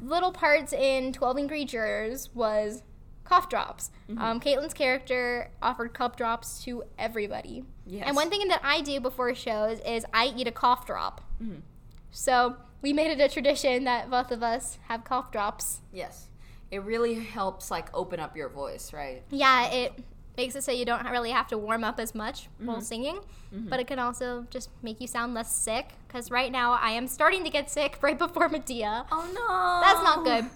little 0.00 0.32
parts 0.32 0.72
in 0.72 1.12
12 1.12 1.38
Angry 1.38 1.64
Jurors 1.64 2.30
was 2.34 2.82
cough 3.24 3.48
drops. 3.48 3.90
Um, 4.18 4.40
Kaitlyne's 4.40 4.74
character 4.74 5.50
offered 5.62 5.94
cough 5.94 6.16
drops 6.16 6.62
to 6.64 6.82
everybody. 6.98 7.64
Yes. 7.86 8.04
And 8.06 8.16
one 8.16 8.28
thing 8.30 8.46
that 8.48 8.60
I 8.62 8.80
do 8.82 9.00
before 9.00 9.34
shows 9.34 9.78
is 9.86 10.04
I 10.12 10.32
eat 10.36 10.46
a 10.46 10.52
cough 10.52 10.86
drop. 10.86 11.20
Mhm. 11.42 11.62
So 12.10 12.56
we 12.82 12.92
made 12.92 13.10
it 13.10 13.20
a 13.20 13.28
tradition 13.32 13.84
that 13.84 14.10
both 14.10 14.30
of 14.30 14.42
us 14.42 14.78
have 14.88 15.04
cough 15.04 15.30
drops. 15.32 15.80
Yes. 15.92 16.28
It 16.70 16.82
really 16.82 17.14
helps 17.14 17.70
like 17.70 17.88
open 17.94 18.18
up 18.20 18.36
your 18.36 18.48
voice, 18.48 18.92
right? 18.92 19.22
Yeah, 19.30 19.68
it 19.70 19.92
makes 20.36 20.54
it 20.56 20.64
so 20.64 20.72
you 20.72 20.84
don't 20.86 21.04
really 21.10 21.30
have 21.30 21.46
to 21.48 21.58
warm 21.58 21.84
up 21.84 22.00
as 22.00 22.14
much 22.14 22.48
while 22.58 22.76
Mm-hmm. 22.78 22.84
singing, 22.84 23.20
but 23.52 23.78
it 23.80 23.86
can 23.86 23.98
also 23.98 24.46
just 24.50 24.70
make 24.82 24.98
you 25.00 25.06
sound 25.06 25.34
less 25.34 25.54
sick. 25.54 25.90
Because 26.08 26.30
right 26.30 26.50
now 26.50 26.72
I 26.72 26.90
am 26.92 27.06
starting 27.08 27.44
to 27.44 27.50
get 27.50 27.70
sick 27.70 27.98
right 28.02 28.18
before 28.18 28.48
Medea. 28.48 29.04
Oh 29.12 29.26
no. 29.34 29.80
That's 29.86 30.02
not 30.02 30.24
good. 30.24 30.50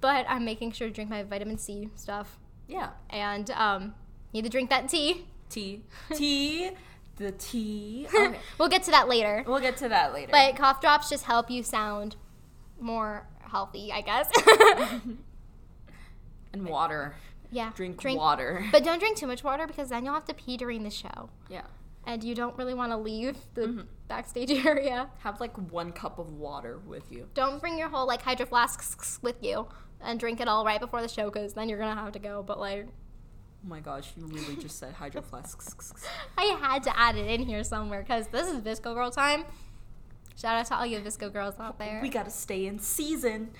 But 0.00 0.26
I'm 0.28 0.44
making 0.44 0.72
sure 0.72 0.88
to 0.88 0.94
drink 0.94 1.10
my 1.10 1.22
vitamin 1.22 1.58
C 1.58 1.90
stuff. 1.96 2.38
Yeah. 2.68 2.90
And 3.10 3.50
um, 3.52 3.94
need 4.32 4.42
to 4.44 4.50
drink 4.50 4.70
that 4.70 4.88
tea. 4.88 5.26
Tea. 5.50 5.82
Tea. 6.14 6.70
the 7.16 7.32
tea. 7.32 8.06
Okay. 8.14 8.38
we'll 8.58 8.68
get 8.68 8.82
to 8.84 8.90
that 8.92 9.08
later. 9.08 9.42
we'll 9.46 9.58
get 9.60 9.76
to 9.78 9.88
that 9.88 10.12
later. 10.14 10.30
But 10.30 10.56
cough 10.56 10.80
drops 10.80 11.08
just 11.10 11.24
help 11.24 11.50
you 11.50 11.62
sound 11.62 12.16
more 12.80 13.26
healthy, 13.40 13.90
I 13.92 14.02
guess. 14.02 14.30
and 16.52 16.66
water. 16.66 17.16
yeah. 17.50 17.72
Drink, 17.74 18.02
water. 18.04 18.64
But 18.72 18.84
don't 18.84 18.98
drink 18.98 19.16
too 19.16 19.26
much 19.26 19.42
water 19.42 19.66
because 19.66 19.88
then 19.88 20.04
you'll 20.04 20.14
have 20.14 20.26
to 20.26 20.34
pee 20.34 20.56
during 20.56 20.82
the 20.84 20.90
show. 20.90 21.30
yeah. 21.48 21.62
And 22.06 22.24
you 22.24 22.34
don't 22.34 22.56
really 22.56 22.72
want 22.72 22.90
to 22.92 22.96
leave 22.96 23.36
the 23.54 23.62
Mm-hmm. 23.62 23.80
backstage 24.06 24.50
area. 24.66 25.10
Have 25.18 25.40
like 25.40 25.54
one 25.70 25.92
cup 25.92 26.18
of 26.18 26.32
water 26.32 26.78
with 26.86 27.10
you. 27.12 27.28
Don't 27.34 27.60
bring 27.60 27.76
your 27.78 27.88
whole 27.90 28.06
like 28.06 28.22
hydro 28.22 28.46
flasks 28.46 29.18
with 29.20 29.36
you 29.42 29.66
and 30.00 30.18
drink 30.20 30.40
it 30.40 30.48
all 30.48 30.64
right 30.64 30.80
before 30.80 31.02
the 31.02 31.08
show 31.08 31.30
because 31.30 31.54
then 31.54 31.68
you're 31.68 31.78
gonna 31.78 32.00
have 32.00 32.12
to 32.12 32.18
go. 32.18 32.42
But 32.42 32.58
like, 32.58 32.86
Oh 33.64 33.68
my 33.68 33.80
gosh, 33.80 34.12
you 34.16 34.24
really 34.26 34.54
just 34.56 34.78
said 34.78 34.94
hydro 34.94 35.20
flasks. 35.20 35.92
I 36.38 36.44
had 36.60 36.82
to 36.84 36.96
add 36.98 37.16
it 37.16 37.28
in 37.28 37.42
here 37.46 37.64
somewhere 37.64 38.02
because 38.02 38.28
this 38.28 38.46
is 38.48 38.60
VSCO 38.60 38.94
Girl 38.94 39.10
time. 39.10 39.44
Shout 40.36 40.56
out 40.56 40.66
to 40.66 40.76
all 40.76 40.86
you 40.86 41.00
VSCO 41.00 41.32
girls 41.32 41.58
out 41.58 41.80
there. 41.80 41.98
We 42.00 42.08
gotta 42.10 42.30
stay 42.30 42.66
in 42.66 42.78
season. 42.78 43.50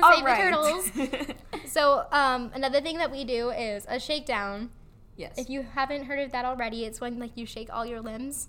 All 0.00 0.16
the 0.18 0.24
right. 0.24 0.38
turtles. 0.40 0.90
So, 1.66 2.06
um, 2.12 2.50
another 2.54 2.80
thing 2.80 2.98
that 2.98 3.10
we 3.12 3.24
do 3.24 3.50
is 3.50 3.84
a 3.88 3.98
shakedown. 4.00 4.70
yes. 5.16 5.36
If 5.38 5.48
you 5.50 5.62
haven't 5.62 6.04
heard 6.04 6.18
of 6.20 6.30
that 6.32 6.44
already, 6.44 6.84
it's 6.84 7.00
when 7.00 7.18
like 7.18 7.32
you 7.36 7.46
shake 7.46 7.68
all 7.72 7.84
your 7.84 8.00
limbs 8.00 8.48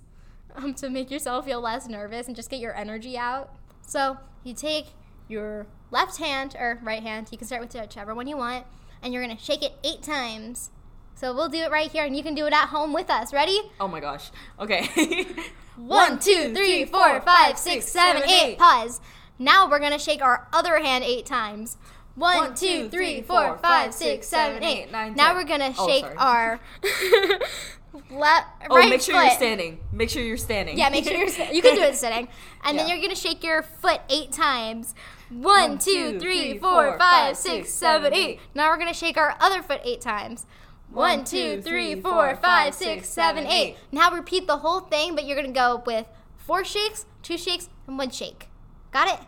um, 0.56 0.74
to 0.76 0.90
make 0.90 1.10
yourself 1.12 1.46
feel 1.46 1.62
less 1.62 1.88
nervous 1.88 2.28
and 2.28 2.36
just 2.36 2.50
get 2.52 2.60
your 2.60 2.76
energy 2.76 3.18
out. 3.18 3.56
So 3.86 4.18
you 4.44 4.54
take 4.54 4.88
your 5.28 5.66
left 5.92 6.18
hand 6.18 6.56
or 6.60 6.80
right 6.82 7.04
hand, 7.04 7.28
you 7.32 7.38
can 7.38 7.46
start 7.46 7.62
with 7.62 7.74
whichever 7.74 8.16
one 8.16 8.28
you 8.28 8.38
want, 8.38 8.66
and 9.04 9.14
you're 9.14 9.22
gonna 9.22 9.38
shake 9.38 9.64
it 9.64 9.74
eight 9.84 10.02
times. 10.02 10.72
So 11.14 11.34
we'll 11.36 11.50
do 11.50 11.60
it 11.60 11.70
right 11.72 11.92
here, 11.92 12.04
and 12.06 12.16
you 12.18 12.24
can 12.24 12.34
do 12.34 12.48
it 12.48 12.54
at 12.54 12.68
home 12.70 12.94
with 12.94 13.10
us. 13.12 13.32
Ready? 13.34 13.62
oh 13.80 13.88
my 13.88 14.00
gosh. 14.00 14.32
Okay. 14.60 15.26
One, 15.78 16.20
two, 16.20 16.54
three, 16.54 16.86
four, 16.86 17.22
five, 17.22 17.58
six, 17.58 17.88
seven, 17.88 18.24
eight. 18.30 18.58
Pause. 18.58 19.00
Now 19.40 19.70
we're 19.70 19.80
gonna 19.80 19.98
shake 20.00 20.22
our 20.22 20.48
other 20.54 20.80
hand 20.80 21.04
eight 21.04 21.26
times. 21.26 21.78
One, 22.16 22.54
two, 22.56 22.90
three, 22.90 23.22
four, 23.22 23.58
five, 23.58 23.94
six, 23.94 24.28
seven, 24.28 24.64
eight. 24.64 24.92
Now 24.92 25.34
we're 25.34 25.46
gonna 25.46 25.74
Oh, 25.78 25.88
shake 25.88 26.06
our 26.18 26.60
left, 28.10 28.48
Oh, 28.70 28.76
right 28.78 28.90
make 28.90 29.02
sure 29.02 29.16
foot. 29.16 29.24
you're 29.26 29.32
standing. 29.36 29.80
Make 29.92 30.10
sure 30.10 30.22
you're 30.24 30.38
standing. 30.38 30.78
Yeah, 30.78 30.90
make 30.90 31.04
sure 31.06 31.16
you're. 31.18 31.28
sta- 31.28 31.52
You 31.52 31.62
can 31.62 31.76
do 31.76 31.82
it 31.82 31.96
sitting, 32.06 32.28
and 32.64 32.78
then 32.78 32.88
you're 32.88 33.02
gonna 33.02 33.16
shake 33.16 33.44
your 33.44 33.62
foot 33.64 34.02
eight 34.10 34.32
times. 34.32 34.94
One, 35.30 35.78
two, 35.78 36.20
three, 36.20 36.58
four, 36.60 36.98
five, 36.98 37.38
six, 37.38 37.74
seven, 37.74 38.14
eight. 38.14 38.40
Now 38.54 38.70
we're 38.70 38.78
gonna 38.78 38.94
shake 38.94 39.18
our 39.18 39.36
other 39.40 39.62
foot 39.62 39.82
eight 39.84 40.02
times. 40.02 40.46
One, 40.90 41.24
two, 41.24 41.62
three, 41.62 42.00
four, 42.02 42.36
five, 42.36 42.74
six, 42.76 43.08
seven, 43.10 43.46
eight. 43.48 43.78
Now 43.92 44.12
repeat 44.12 44.48
the 44.48 44.58
whole 44.58 44.82
thing, 44.82 45.16
but 45.16 45.26
you're 45.26 45.38
gonna 45.38 45.54
go 45.54 45.82
with 45.86 46.06
four 46.38 46.64
shakes, 46.66 47.06
two 47.24 47.38
shakes, 47.38 47.70
and 47.88 47.98
one 47.98 48.10
shake. 48.10 48.48
Got 48.92 49.08
it? 49.08 49.20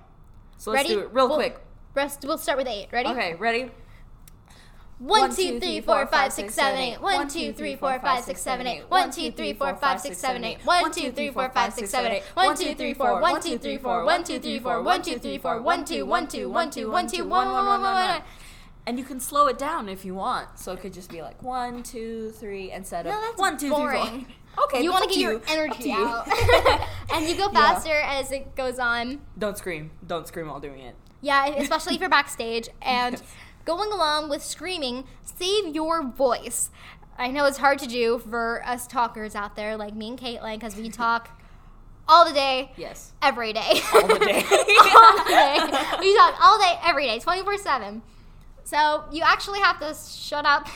So 0.58 0.72
let's 0.72 0.84
Ready? 0.84 0.96
do 0.96 1.00
it 1.02 1.14
real 1.14 1.28
We'll- 1.28 1.38
quick. 1.38 1.60
Rest. 1.96 2.26
We'll 2.26 2.38
start 2.40 2.58
with 2.58 2.68
eight. 2.68 2.88
Ready? 2.92 3.10
Okay, 3.10 3.36
ready? 3.36 3.70
One, 5.00 5.36
two, 5.36 5.60
three, 5.60 5.82
four, 5.82 6.06
five, 6.08 6.32
six, 6.32 6.54
seven, 6.54 6.80
eight. 6.80 7.02
One, 7.02 7.28
two, 7.28 7.52
three, 7.52 7.76
four, 7.76 8.00
five, 8.00 8.24
six, 8.24 8.42
seven, 8.42 8.68
eight. 8.68 8.84
One, 8.90 9.12
two, 9.12 9.32
three, 9.32 9.54
four, 9.54 9.76
five, 9.76 10.00
six, 10.00 10.18
seven, 10.18 10.44
eight. 10.44 10.60
One, 10.66 10.92
two, 10.92 11.12
three, 11.12 11.32
four, 11.32 11.50
five, 11.50 11.74
six, 11.74 11.90
seven, 11.90 12.12
eight. 12.12 12.24
One, 12.36 12.56
two, 12.56 12.74
three, 12.76 12.94
four. 12.94 13.20
One, 13.20 13.42
two, 13.42 13.58
three, 13.58 13.78
four. 13.78 14.06
One, 14.06 14.24
two, 14.24 14.40
three, 14.40 14.60
four. 14.60 14.82
One, 14.82 15.02
two, 15.02 15.20
three, 15.20 15.38
four. 15.38 15.62
One, 15.62 15.84
two, 15.86 16.06
one, 16.06 16.28
two, 16.28 16.50
one, 16.50 16.70
two, 16.70 16.90
one, 16.90 17.08
two, 17.08 17.26
one, 17.26 17.52
one, 17.52 17.66
one, 17.66 17.82
one, 17.82 17.94
one. 17.94 18.22
And 18.86 19.00
you 19.00 19.06
can 19.06 19.20
slow 19.20 19.48
it 19.48 19.58
down 19.58 19.88
if 19.90 20.04
you 20.06 20.14
want. 20.14 20.60
So 20.60 20.74
it 20.74 20.82
could 20.82 20.94
just 20.94 21.10
be 21.10 21.22
like 21.22 21.42
one, 21.42 21.84
two, 21.84 22.32
three, 22.32 22.72
instead 22.72 23.06
of 23.06 23.14
No, 23.14 23.22
that's 23.22 23.40
one, 23.40 23.54
two, 23.58 23.70
three, 23.70 23.70
four. 23.70 23.92
boring. 23.94 24.26
Okay, 24.66 24.84
you 24.84 24.92
want 24.92 25.04
to 25.06 25.10
get 25.10 25.18
your 25.20 25.42
energy 25.48 25.90
you. 25.90 25.96
out, 25.96 26.28
and 27.14 27.26
you 27.28 27.36
go 27.36 27.50
Yeah. 27.52 27.74
faster 27.74 28.00
as 28.02 28.32
it 28.32 28.56
goes 28.56 28.78
on. 28.78 29.22
Don't 29.38 29.58
scream. 29.58 29.90
Don't 30.06 30.28
scream 30.28 30.48
while 30.48 30.60
doing 30.60 30.80
it. 30.82 30.96
Yeah, 31.22 31.48
especially 31.48 31.96
if 31.96 32.02
you're 32.02 32.10
backstage 32.10 32.70
and 32.82 33.20
going 33.66 33.92
along 33.92 34.30
with 34.30 34.44
screaming, 34.44 35.06
save 35.24 35.74
your 35.74 36.04
voice. 36.04 36.70
I 37.18 37.30
know 37.30 37.46
it's 37.46 37.58
hard 37.58 37.80
to 37.80 37.88
do 37.88 38.20
for 38.20 38.64
us 38.66 38.88
talkers 38.88 39.36
out 39.36 39.56
there 39.56 39.78
like 39.78 39.96
me 39.96 40.10
and 40.10 40.20
Kaitlyne 40.20 40.56
because 40.56 40.76
we 40.76 40.90
talk 40.90 41.30
all 42.08 42.26
the 42.26 42.34
day, 42.34 42.72
Yes. 42.76 43.14
every 43.22 43.54
day. 43.54 43.82
All 43.94 44.08
the 44.08 44.20
day. 44.20 44.44
all 44.44 45.18
the 45.18 45.30
day. 45.30 45.60
We 46.00 46.16
talk 46.18 46.36
all 46.42 46.60
day, 46.60 46.80
every 46.84 47.06
day, 47.06 47.20
24 47.20 47.58
7. 47.58 48.02
So 48.66 49.04
you 49.12 49.24
actually 49.24 49.60
have 49.60 49.80
to 49.80 49.94
shut 49.94 50.46
up 50.46 50.68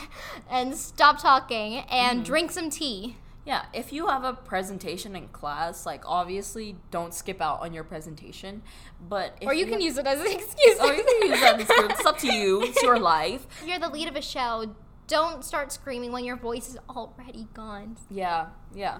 and 0.50 0.76
stop 0.76 1.20
talking 1.20 1.78
and 1.90 2.18
mm-hmm. 2.18 2.26
drink 2.26 2.50
some 2.50 2.70
tea. 2.70 3.16
Yeah, 3.48 3.64
if 3.72 3.94
you 3.94 4.08
have 4.08 4.24
a 4.24 4.34
presentation 4.34 5.16
in 5.16 5.28
class, 5.28 5.86
like 5.86 6.02
obviously 6.04 6.76
don't 6.90 7.14
skip 7.14 7.40
out 7.40 7.62
on 7.62 7.72
your 7.72 7.82
presentation. 7.82 8.60
But 9.08 9.38
if 9.40 9.48
Or 9.48 9.54
you 9.54 9.64
oh, 9.66 9.70
can 9.70 9.80
use 9.80 9.96
it 9.96 10.06
as 10.06 10.20
an 10.20 10.26
excuse. 10.26 10.76
Oh, 10.78 10.92
you 10.92 11.02
can 11.02 11.30
use 11.30 11.40
that 11.40 11.54
as 11.54 11.62
excuse. 11.62 11.90
It's 11.92 12.04
up 12.04 12.18
to 12.18 12.30
you. 12.30 12.60
It's 12.62 12.82
your 12.82 12.98
life. 13.16 13.46
If 13.62 13.66
you're 13.66 13.78
the 13.78 13.88
lead 13.88 14.06
of 14.06 14.16
a 14.16 14.20
show, 14.20 14.74
don't 15.06 15.42
start 15.42 15.72
screaming 15.72 16.12
when 16.12 16.26
your 16.26 16.36
voice 16.36 16.68
is 16.68 16.76
already 16.90 17.48
gone. 17.54 17.96
Yeah, 18.10 18.48
yeah. 18.74 18.98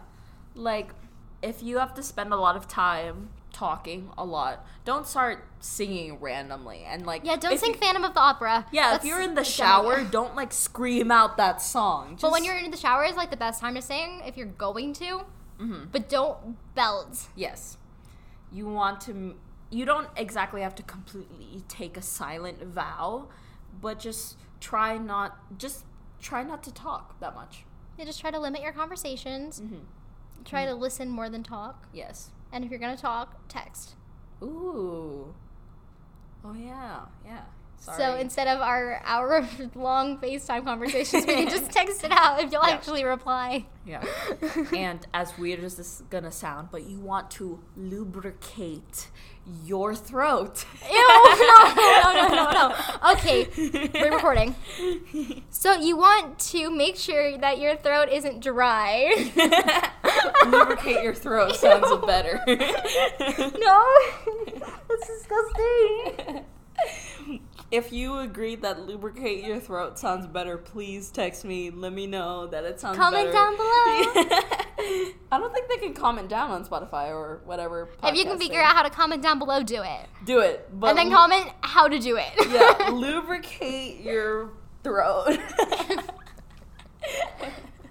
Like, 0.55 0.95
if 1.43 1.63
you 1.63 1.77
have 1.77 1.93
to 1.97 2.03
spend 2.03 2.33
a 2.33 2.37
lot 2.37 2.57
of 2.57 2.67
time 2.67 3.29
talking 3.59 4.09
a 4.17 4.25
lot, 4.25 4.65
don't 4.85 5.07
start 5.07 5.45
singing 5.59 6.19
randomly. 6.21 6.85
And 6.87 7.05
like, 7.05 7.23
Yeah, 7.25 7.37
don't 7.37 7.59
sing 7.59 7.73
you- 7.73 7.79
Phantom 7.79 8.05
of 8.05 8.15
the 8.15 8.21
Opera. 8.21 8.67
yeah, 8.71 8.93
That's 8.93 9.05
if 9.05 9.09
you're 9.09 9.21
in 9.21 9.35
the 9.35 9.43
shower, 9.45 9.95
idea. 9.97 10.09
don't 10.19 10.37
like 10.37 10.53
scream 10.53 11.11
out 11.11 11.37
that 11.39 11.61
song. 11.61 12.17
But 12.21 12.31
when 12.31 12.45
you're 12.45 12.57
in 12.57 12.71
the 12.71 12.77
shower 12.77 13.05
is 13.05 13.17
like 13.17 13.31
the 13.31 13.37
best 13.37 13.61
time 13.61 13.75
to 13.75 13.83
sing 13.83 14.23
if 14.25 14.37
you're 14.37 14.47
going 14.47 14.93
to. 14.95 15.23
Mhm. 15.59 15.91
But 15.91 16.09
don't 16.09 16.57
belt. 16.77 17.27
yes, 17.35 17.79
you 18.53 18.67
want 18.69 19.01
to. 19.03 19.35
You 19.71 19.85
don't 19.85 20.09
exactly 20.17 20.63
have 20.63 20.75
to 20.77 20.83
completely 20.85 21.63
take 21.69 21.97
a 21.97 22.03
silent 22.03 22.63
vow, 22.63 23.27
but 23.83 23.99
just 23.99 24.37
try 24.61 24.97
not. 24.99 25.37
Just 25.59 25.85
try 26.21 26.45
not 26.45 26.63
to 26.63 26.73
talk 26.73 27.19
that 27.21 27.35
much. 27.35 27.65
You 27.99 28.05
just 28.05 28.21
try 28.21 28.31
to 28.31 28.39
limit 28.39 28.63
your 28.63 28.73
conversations. 28.73 29.61
Mhm. 29.61 29.81
Try 30.45 30.65
to 30.65 30.75
listen 30.75 31.09
more 31.11 31.29
than 31.29 31.43
talk. 31.43 31.89
Yes. 31.93 32.31
And 32.53 32.65
if 32.65 32.71
you're 32.71 32.81
gonna 32.81 32.97
talk, 32.97 33.47
text. 33.49 33.95
Ooh. 34.43 35.35
Oh 36.45 36.55
yeah, 36.55 37.01
yeah. 37.25 37.41
Sorry. 37.81 37.99
So 37.99 38.17
instead 38.17 38.49
of 38.49 38.61
our 38.61 39.01
hour 39.05 39.47
long 39.75 40.19
FaceTime 40.19 40.65
conversations, 40.65 41.27
we 41.27 41.35
can 41.35 41.49
just 41.49 41.71
text 41.79 42.03
it 42.05 42.11
out 42.11 42.41
if 42.43 42.51
you'll 42.51 42.67
Yeah. 42.67 42.75
actually 42.75 43.05
reply. 43.05 43.67
Yeah. 43.87 44.05
and 44.77 45.07
as 45.15 45.37
weird 45.39 45.63
as 45.63 45.77
this 45.77 46.01
is 46.01 46.03
gonna 46.11 46.33
sound, 46.33 46.69
but 46.73 46.87
you 46.89 46.99
want 46.99 47.31
to 47.33 47.61
lubricate 47.77 49.09
your 49.65 49.95
throat. 49.95 50.65
Ew, 50.91 50.97
no, 50.99 51.73
no, 51.75 52.13
no, 52.15 52.29
no, 52.29 52.51
no. 52.51 53.13
Okay, 53.13 53.49
we're 53.95 54.13
recording. 54.13 54.55
So 55.51 55.73
you 55.73 55.97
want 55.97 56.39
to 56.51 56.71
make 56.71 56.97
sure 56.97 57.39
that 57.39 57.59
your 57.59 57.77
throat 57.77 58.09
isn't 58.11 58.41
dry. 58.43 59.31
Lubricate 60.47 61.03
your 61.03 61.15
throat 61.15 61.57
sounds 61.57 61.87
better. 62.07 62.41
no, 62.47 63.87
that's 64.89 65.07
disgusting. 65.07 66.45
If 67.71 67.93
you 67.93 68.19
agree 68.19 68.55
that 68.57 68.87
lubricate 68.87 69.45
your 69.45 69.61
throat 69.61 69.99
sounds 69.99 70.27
better, 70.27 70.57
please 70.57 71.11
text 71.11 71.45
me. 71.45 71.71
Let 71.71 71.93
me 71.93 72.07
know 72.07 72.47
that 72.47 72.65
it 72.65 72.81
sounds 72.81 72.97
Comment 72.97 73.27
better. 73.27 73.33
down 73.33 73.57
below. 73.57 73.69
I 75.31 75.39
don't 75.39 75.53
think 75.53 75.69
they 75.69 75.77
can 75.77 75.93
comment 75.93 76.31
down 76.31 76.51
on 76.51 76.65
Spotify 76.65 77.09
or 77.11 77.41
whatever. 77.45 77.91
If 78.05 78.17
you 78.17 78.25
can 78.25 78.39
figure 78.39 78.61
out 78.63 78.75
how 78.75 78.83
to 78.85 78.91
comment 78.91 79.23
down 79.23 79.39
below, 79.39 79.63
do 79.63 79.83
it. 79.83 80.09
do 80.25 80.39
it. 80.39 80.67
But 80.81 80.91
and 80.91 80.99
then 80.99 81.11
comment 81.11 81.51
how 81.61 81.89
to 81.89 81.99
do 81.99 82.17
it. 82.17 82.31
yeah, 82.49 82.89
lubricate 82.91 84.01
your 84.01 84.51
throat. 84.83 85.37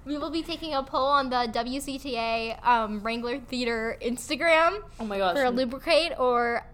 We 0.07 0.17
will 0.17 0.29
be 0.29 0.41
taking 0.41 0.73
a 0.73 0.81
poll 0.81 1.07
on 1.07 1.29
the 1.29 1.51
WCTA 1.51 2.65
um, 2.65 3.01
Wrangler 3.01 3.39
Theater 3.39 3.97
Instagram 4.01 4.81
oh 4.99 5.05
my 5.05 5.17
gosh. 5.17 5.35
for 5.35 5.43
a 5.43 5.49
lubricate 5.49 6.13
or 6.17 6.65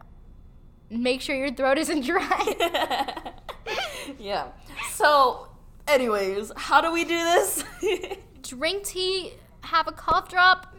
make 0.90 1.20
sure 1.20 1.36
your 1.36 1.52
throat 1.52 1.80
isn't 1.80 2.02
dry. 2.02 3.34
yeah. 4.20 4.50
So, 4.92 5.48
anyways, 5.88 6.52
how 6.56 6.82
do 6.82 6.92
we 6.92 7.04
do 7.04 7.18
this? 7.18 7.64
Drink 8.44 8.84
tea, 8.84 9.34
have 9.62 9.88
a 9.88 9.92
cough 9.92 10.30
drop, 10.30 10.76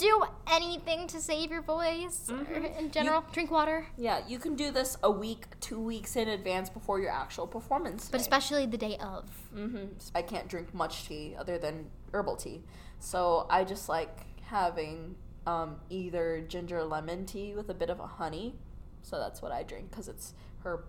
do 0.00 0.22
anything 0.50 1.06
to 1.08 1.20
save 1.20 1.50
your 1.50 1.62
voice 1.62 2.28
Mhm. 2.30 2.78
in 2.78 2.90
general. 2.90 3.22
Drink 3.32 3.50
water, 3.50 3.86
yeah, 3.96 4.26
you 4.26 4.38
can 4.38 4.56
do 4.56 4.70
this 4.70 4.96
a 5.02 5.10
week, 5.10 5.58
two 5.60 5.78
weeks 5.78 6.16
in 6.16 6.28
advance 6.28 6.68
before 6.70 6.98
your 7.00 7.10
actual 7.10 7.46
performance. 7.46 8.08
but 8.08 8.18
day. 8.18 8.22
especially 8.22 8.66
the 8.66 8.78
day 8.78 8.96
of. 8.98 9.24
hmm 9.52 9.86
I 10.14 10.22
can't 10.22 10.48
drink 10.48 10.72
much 10.74 11.06
tea 11.06 11.36
other 11.38 11.58
than 11.58 11.90
herbal 12.12 12.36
tea. 12.36 12.64
So 12.98 13.46
I 13.50 13.64
just 13.64 13.88
like 13.88 14.40
having 14.42 15.16
um, 15.46 15.80
either 15.88 16.42
ginger 16.42 16.84
lemon 16.84 17.24
tea 17.26 17.54
with 17.54 17.68
a 17.70 17.74
bit 17.74 17.88
of 17.90 17.98
a 17.98 18.06
honey. 18.06 18.54
So 19.02 19.18
that's 19.18 19.40
what 19.40 19.52
I 19.52 19.62
drink 19.62 19.90
because 19.90 20.06
it's 20.08 20.34
herb 20.64 20.84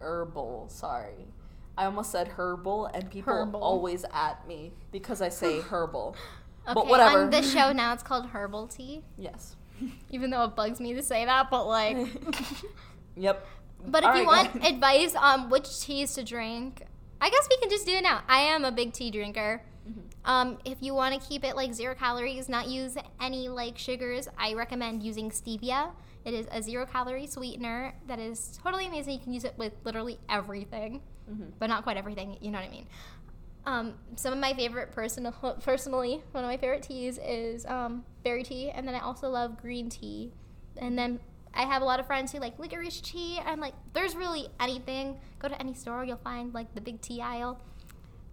herbal. 0.00 0.68
Sorry. 0.70 1.28
I 1.76 1.84
almost 1.86 2.10
said 2.10 2.28
herbal, 2.28 2.86
and 2.86 3.10
people 3.10 3.32
Herbal. 3.32 3.62
always 3.62 4.04
at 4.12 4.46
me 4.46 4.72
because 4.90 5.20
I 5.22 5.28
say 5.28 5.60
herbal. 5.70 6.16
Okay, 6.66 6.74
But 6.74 6.86
whatever. 6.88 7.22
on 7.24 7.30
this 7.30 7.52
show 7.52 7.72
now 7.72 7.92
it's 7.92 8.02
called 8.02 8.26
herbal 8.26 8.68
tea, 8.68 9.02
Yes. 9.16 9.56
even 10.10 10.30
though 10.30 10.44
it 10.44 10.54
bugs 10.56 10.78
me 10.80 10.92
to 10.94 11.02
say 11.02 11.24
that, 11.24 11.50
but 11.50 11.64
like. 11.66 11.96
Yep. 13.16 13.46
But 13.86 14.02
if 14.04 14.08
All 14.10 14.16
you 14.16 14.26
right, 14.30 14.54
want 14.54 14.64
advice 14.74 15.14
on 15.14 15.50
which 15.50 15.80
teas 15.80 16.14
to 16.14 16.22
drink, 16.22 16.82
I 17.20 17.28
guess 17.30 17.46
we 17.50 17.56
can 17.58 17.70
just 17.70 17.86
do 17.86 17.92
it 17.92 18.02
now. 18.02 18.22
I 18.28 18.40
am 18.40 18.64
a 18.64 18.72
big 18.72 18.92
tea 18.92 19.10
drinker. 19.10 19.62
Mhm. 19.88 20.02
Um, 20.24 20.58
if 20.64 20.78
you 20.82 20.94
want 20.94 21.20
to 21.20 21.28
keep 21.28 21.44
it 21.44 21.56
like 21.56 21.72
zero 21.74 21.94
calories, 21.94 22.48
not 22.48 22.68
use 22.68 22.96
any 23.20 23.48
like 23.48 23.78
sugars, 23.78 24.28
I 24.38 24.54
recommend 24.54 25.02
using 25.02 25.30
stevia. 25.30 25.90
It 26.24 26.34
is 26.34 26.46
a 26.52 26.62
zero 26.62 26.84
calorie 26.86 27.26
sweetener 27.26 27.94
that 28.06 28.18
is 28.18 28.58
totally 28.62 28.86
amazing. 28.86 29.14
You 29.14 29.18
can 29.20 29.32
use 29.32 29.44
it 29.44 29.54
with 29.56 29.72
literally 29.84 30.18
everything, 30.28 31.00
Mhm. 31.30 31.52
but 31.58 31.68
not 31.68 31.82
quite 31.82 31.96
everything. 31.96 32.36
You 32.42 32.50
know 32.50 32.58
what 32.58 32.68
I 32.68 32.70
mean? 32.70 32.86
Um, 33.66 33.94
some 34.16 34.32
of 34.32 34.38
my 34.38 34.54
favorite 34.54 34.92
personal, 34.92 35.32
personally, 35.62 36.22
one 36.32 36.44
of 36.44 36.48
my 36.48 36.56
favorite 36.56 36.82
teas 36.82 37.18
is 37.22 37.66
um, 37.66 38.04
berry 38.24 38.42
tea, 38.42 38.70
and 38.70 38.86
then 38.86 38.94
I 38.94 39.00
also 39.00 39.28
love 39.28 39.60
green 39.60 39.88
tea. 39.88 40.32
And 40.76 40.98
then 40.98 41.20
I 41.52 41.62
have 41.62 41.82
a 41.82 41.84
lot 41.84 42.00
of 42.00 42.06
friends 42.06 42.32
who 42.32 42.38
like 42.38 42.58
licorice 42.58 43.00
tea, 43.00 43.38
and 43.44 43.60
like 43.60 43.74
there's 43.92 44.14
really 44.14 44.48
anything. 44.58 45.18
Go 45.38 45.48
to 45.48 45.60
any 45.60 45.74
store, 45.74 46.04
you'll 46.04 46.16
find 46.18 46.54
like 46.54 46.74
the 46.74 46.80
big 46.80 47.00
tea 47.00 47.20
aisle. 47.20 47.60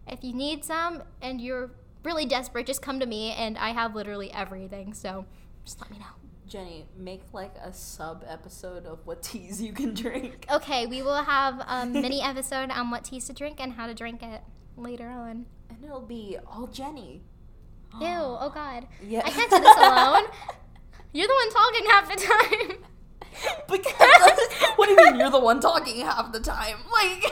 If 0.07 0.24
you 0.24 0.34
need 0.34 0.63
some 0.63 1.03
and 1.22 1.41
you're 1.41 1.72
really 2.03 2.25
desperate, 2.25 2.65
just 2.65 2.81
come 2.81 3.00
to 3.00 3.05
me, 3.05 3.31
and 3.34 3.57
I 3.57 3.69
have 3.69 3.96
literally 3.96 4.31
everything. 4.31 4.93
So 4.93 5.25
just 5.65 5.81
let 5.81 5.91
me 5.91 5.98
know. 5.98 6.05
Jenni, 6.50 6.86
make 6.98 7.24
like 7.34 7.53
a 7.62 7.74
sub 7.74 8.24
episode 8.25 8.86
of 8.86 9.05
what 9.05 9.22
teas 9.22 9.62
you 9.62 9.74
can 9.74 9.93
drink. 9.93 10.46
Okay, 10.50 10.86
we 10.86 11.01
will 11.01 11.24
have 11.24 11.60
a 11.67 11.86
mini 11.89 12.22
episode 12.22 12.72
on 12.72 12.89
what 12.89 13.03
teas 13.03 13.25
to 13.25 13.34
drink 13.34 13.57
and 13.60 13.74
how 13.74 13.88
to 13.88 13.93
drink 13.93 14.24
it 14.24 14.41
later 14.77 15.07
on. 15.10 15.46
And 15.69 15.84
it'll 15.84 16.01
be 16.01 16.38
all 16.48 16.67
Jenni. 16.67 17.22
Ew, 18.00 18.07
oh 18.07 18.51
god. 18.53 18.88
Yeah. 19.05 19.22
I 19.25 19.29
can't 19.29 19.50
do 19.50 19.60
this 19.60 19.77
alone. 19.77 20.24
You're 21.13 21.27
the 21.27 21.34
one 21.34 21.51
talking 21.51 21.86
half 21.89 22.10
the 22.10 22.15
time. 22.69 22.77
Because 23.69 23.93
what 24.77 24.88
do 24.88 24.93
you 24.93 25.12
mean 25.12 25.19
you're 25.19 25.29
the 25.29 25.39
one 25.39 25.60
talking 25.60 26.03
half 26.03 26.31
the 26.31 26.39
time? 26.39 26.77
Like 26.91 27.24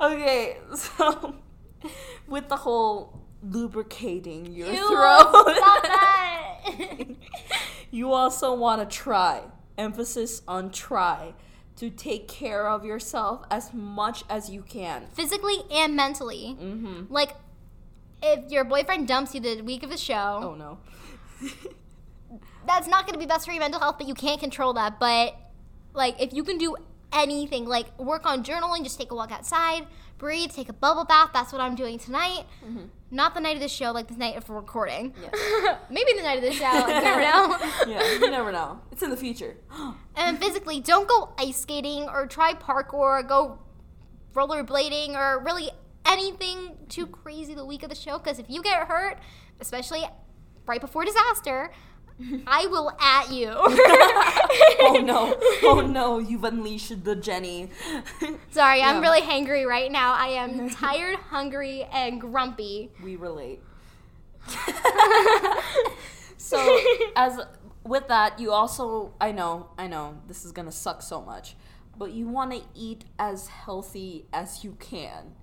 Okay, 0.00 0.58
so 0.74 1.34
with 2.28 2.48
the 2.48 2.56
whole 2.56 3.20
lubricating 3.42 4.46
your 4.52 4.72
Ew, 4.72 4.88
throat. 4.88 5.56
you 7.90 8.12
also 8.12 8.54
want 8.54 8.88
to 8.88 8.96
try, 8.96 9.42
emphasis 9.76 10.42
on 10.46 10.70
try, 10.70 11.34
to 11.76 11.90
take 11.90 12.28
care 12.28 12.68
of 12.68 12.84
yourself 12.84 13.44
as 13.50 13.72
much 13.72 14.24
as 14.28 14.50
you 14.50 14.62
can. 14.62 15.06
Physically 15.14 15.62
and 15.70 15.96
mentally. 15.96 16.56
Mhm. 16.60 17.10
Like, 17.10 17.34
if 18.22 18.50
your 18.52 18.64
boyfriend 18.64 19.08
dumps 19.08 19.34
you 19.34 19.40
the 19.40 19.62
week 19.62 19.82
of 19.82 19.90
the 19.90 19.96
show, 19.96 20.40
Oh 20.42 20.54
no. 20.54 20.78
that's 22.66 22.86
not 22.86 23.04
going 23.06 23.14
to 23.14 23.18
be 23.18 23.26
best 23.26 23.46
for 23.46 23.52
your 23.52 23.60
mental 23.60 23.80
health, 23.80 23.96
but 23.98 24.06
you 24.06 24.14
can't 24.14 24.40
control 24.40 24.72
that. 24.74 25.00
But, 25.00 25.34
like, 25.94 26.20
if 26.20 26.32
you 26.32 26.44
can 26.44 26.58
do 26.58 26.76
anything, 27.12 27.66
like 27.66 27.98
work 27.98 28.24
on 28.26 28.42
journaling, 28.44 28.84
just 28.84 28.98
take 28.98 29.10
a 29.10 29.14
walk 29.14 29.32
outside, 29.32 29.86
breathe, 30.18 30.50
take 30.52 30.68
a 30.68 30.72
bubble 30.72 31.04
bath. 31.04 31.30
That's 31.34 31.52
what 31.52 31.60
I'm 31.60 31.74
doing 31.74 31.98
tonight. 31.98 32.44
Mhm. 32.64 32.88
Not 33.12 33.34
the 33.34 33.40
night 33.40 33.56
of 33.56 33.60
the 33.60 33.68
show, 33.68 33.92
like 33.92 34.08
the 34.08 34.16
night 34.16 34.36
of 34.38 34.48
recording. 34.48 35.12
Maybe 35.90 36.12
the 36.16 36.22
night 36.22 36.38
of 36.38 36.44
the 36.44 36.52
show. 36.52 36.72
you 36.72 37.00
never 37.02 37.20
know. 37.20 37.58
yeah, 37.86 38.12
you 38.12 38.30
never 38.30 38.50
know. 38.50 38.80
It's 38.90 39.02
in 39.02 39.10
the 39.10 39.16
future. 39.16 39.56
And 40.14 40.38
physically, 40.38 40.78
don't 40.78 41.08
go 41.08 41.32
ice 41.38 41.58
skating 41.58 42.06
or 42.08 42.26
try 42.26 42.52
parkour, 42.52 42.94
or 42.94 43.22
go 43.22 43.58
rollerblading 44.34 45.14
or 45.14 45.42
really 45.42 45.70
anything 46.06 46.76
too 46.90 47.06
crazy 47.06 47.54
the 47.54 47.64
week 47.64 47.82
of 47.82 47.88
the 47.88 47.94
show. 47.94 48.18
Because 48.18 48.38
if 48.38 48.48
you 48.48 48.62
get 48.62 48.86
hurt, 48.86 49.18
especially 49.60 50.04
right 50.66 50.80
before 50.80 51.04
disaster, 51.06 51.70
I 52.46 52.66
will 52.66 52.90
at 53.00 53.30
you. 53.30 53.50
oh 53.56 55.00
no. 55.04 55.36
Oh 55.62 55.80
no, 55.80 56.18
you've 56.18 56.44
unleashed 56.44 57.04
the 57.04 57.16
Jenni. 57.16 57.70
Sorry, 58.50 58.78
Yeah. 58.78 58.90
I'm 58.90 59.00
really 59.00 59.20
hangry 59.20 59.66
right 59.66 59.90
now. 59.90 60.14
I 60.14 60.28
am 60.28 60.70
tired, 60.70 61.16
hungry, 61.16 61.84
and 61.92 62.20
grumpy. 62.20 62.90
We 63.02 63.16
relate. 63.16 63.60
so 66.36 66.80
as 67.16 67.40
with 67.84 68.08
that, 68.08 68.38
you 68.38 68.52
also 68.52 69.14
I 69.20 69.32
know, 69.32 69.68
I 69.78 69.86
know 69.86 70.18
this 70.28 70.44
is 70.44 70.52
to 70.66 70.72
suck 70.72 71.02
so 71.02 71.22
much, 71.22 71.56
but 71.96 72.12
you 72.12 72.28
want 72.28 72.52
to 72.52 72.62
eat 72.74 73.04
as 73.18 73.48
healthy 73.48 74.26
as 74.32 74.64
you 74.64 74.76
can 74.78 75.34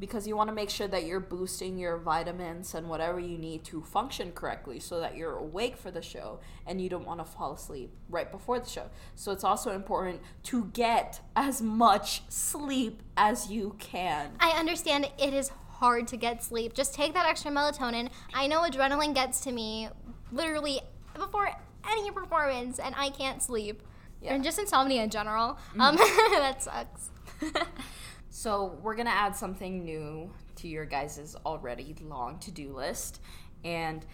because 0.00 0.26
you 0.26 0.34
want 0.34 0.48
to 0.48 0.54
make 0.54 0.70
sure 0.70 0.88
that 0.88 1.04
you're 1.04 1.20
boosting 1.20 1.76
your 1.78 1.98
vitamins 1.98 2.74
and 2.74 2.88
whatever 2.88 3.20
you 3.20 3.36
need 3.36 3.62
to 3.62 3.82
function 3.82 4.32
correctly 4.32 4.80
so 4.80 4.98
that 4.98 5.14
you're 5.14 5.36
awake 5.36 5.76
for 5.76 5.90
the 5.90 6.00
show 6.00 6.40
and 6.66 6.80
you 6.80 6.88
don't 6.88 7.06
want 7.06 7.20
to 7.20 7.24
fall 7.24 7.52
asleep 7.52 7.92
right 8.08 8.32
before 8.32 8.58
the 8.58 8.68
show. 8.68 8.88
So 9.14 9.30
it's 9.30 9.44
also 9.44 9.72
important 9.72 10.22
to 10.44 10.64
get 10.72 11.20
as 11.36 11.60
much 11.60 12.22
sleep 12.30 13.02
as 13.16 13.50
you 13.50 13.76
can. 13.78 14.32
I 14.40 14.58
understand 14.58 15.10
it 15.18 15.34
is 15.34 15.50
hard 15.68 16.08
to 16.08 16.16
get 16.16 16.42
sleep. 16.42 16.72
Just 16.72 16.94
take 16.94 17.12
that 17.12 17.26
extra 17.26 17.50
melatonin. 17.50 18.08
I 18.32 18.46
know 18.46 18.62
adrenaline 18.62 19.14
gets 19.14 19.40
to 19.42 19.52
me 19.52 19.88
literally 20.32 20.80
before 21.14 21.50
any 21.88 22.10
performance, 22.10 22.78
and 22.78 22.94
I 22.96 23.10
can't 23.10 23.42
sleep. 23.42 23.82
Yeah. 24.22 24.34
And 24.34 24.44
just 24.44 24.58
insomnia 24.58 25.02
in 25.02 25.10
general. 25.10 25.58
Um, 25.78 25.96
that 26.32 26.62
sucks. 26.62 27.10
so 28.30 28.78
we're 28.80 28.94
gonna 28.94 29.10
add 29.10 29.34
something 29.34 29.84
new 29.84 30.32
to 30.56 30.68
your 30.68 30.84
guys' 30.84 31.36
already 31.44 31.94
long 32.02 32.38
to-do 32.38 32.72
list, 32.72 33.20
and 33.64 34.06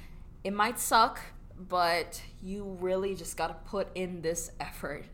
it 0.42 0.52
might 0.52 0.79
suck, 0.79 1.20
but 1.59 2.22
you 2.42 2.76
really 2.81 3.14
just 3.14 3.37
gotta 3.37 3.57
put 3.66 3.88
in 3.94 4.22
this 4.22 4.50
effort, 4.59 5.05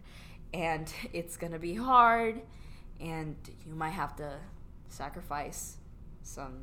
and 0.55 0.93
it's 1.13 1.37
gonna 1.37 1.59
be 1.59 1.75
hard, 1.75 2.41
and 3.01 3.37
you 3.67 3.75
might 3.75 3.91
have 3.91 4.15
to 4.17 4.39
sacrifice 4.89 5.77
some 6.23 6.63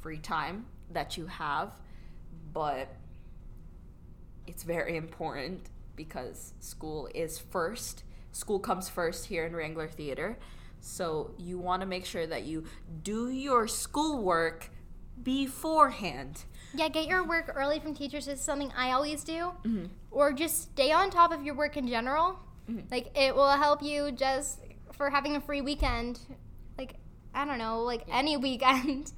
free 0.00 0.18
time 0.18 0.66
that 0.90 1.16
you 1.16 1.26
have, 1.26 1.76
but 2.52 2.88
it's 4.46 4.64
very 4.64 4.96
important 4.96 5.68
because 5.94 6.54
school 6.58 7.08
is 7.14 7.38
first. 7.38 8.02
School 8.32 8.58
comes 8.58 8.88
first 8.88 9.26
here 9.26 9.44
in 9.44 9.54
Wrangler 9.54 9.86
Theater. 9.86 10.38
So 10.80 11.32
you 11.38 11.58
want 11.58 11.80
to 11.82 11.86
make 11.86 12.06
sure 12.06 12.26
that 12.26 12.44
you 12.44 12.64
do 13.02 13.28
your 13.30 13.68
schoolwork 13.68 14.70
beforehand. 15.22 16.44
Yeah, 16.74 16.88
get 16.88 17.06
your 17.06 17.26
work 17.26 17.52
early 17.54 17.78
from 17.80 17.94
teachers 17.94 18.28
is 18.28 18.40
something 18.40 18.72
I 18.76 18.92
always 18.92 19.24
do. 19.24 19.52
Mm-hmm. 19.64 19.86
Or 20.10 20.32
just 20.32 20.62
stay 20.72 20.92
on 20.92 21.10
top 21.10 21.32
of 21.32 21.42
your 21.42 21.54
work 21.54 21.76
in 21.76 21.86
general. 21.88 22.38
Mhm. 22.68 22.90
Like, 22.90 23.16
it 23.18 23.34
will 23.34 23.48
help 23.50 23.82
you 23.82 24.12
just 24.12 24.60
for 24.92 25.10
having 25.10 25.36
a 25.36 25.40
free 25.40 25.60
weekend. 25.60 26.20
Like, 26.78 26.94
I 27.34 27.44
don't 27.44 27.58
know, 27.58 27.82
like 27.82 28.04
any 28.10 28.36
weekend. 28.48 29.12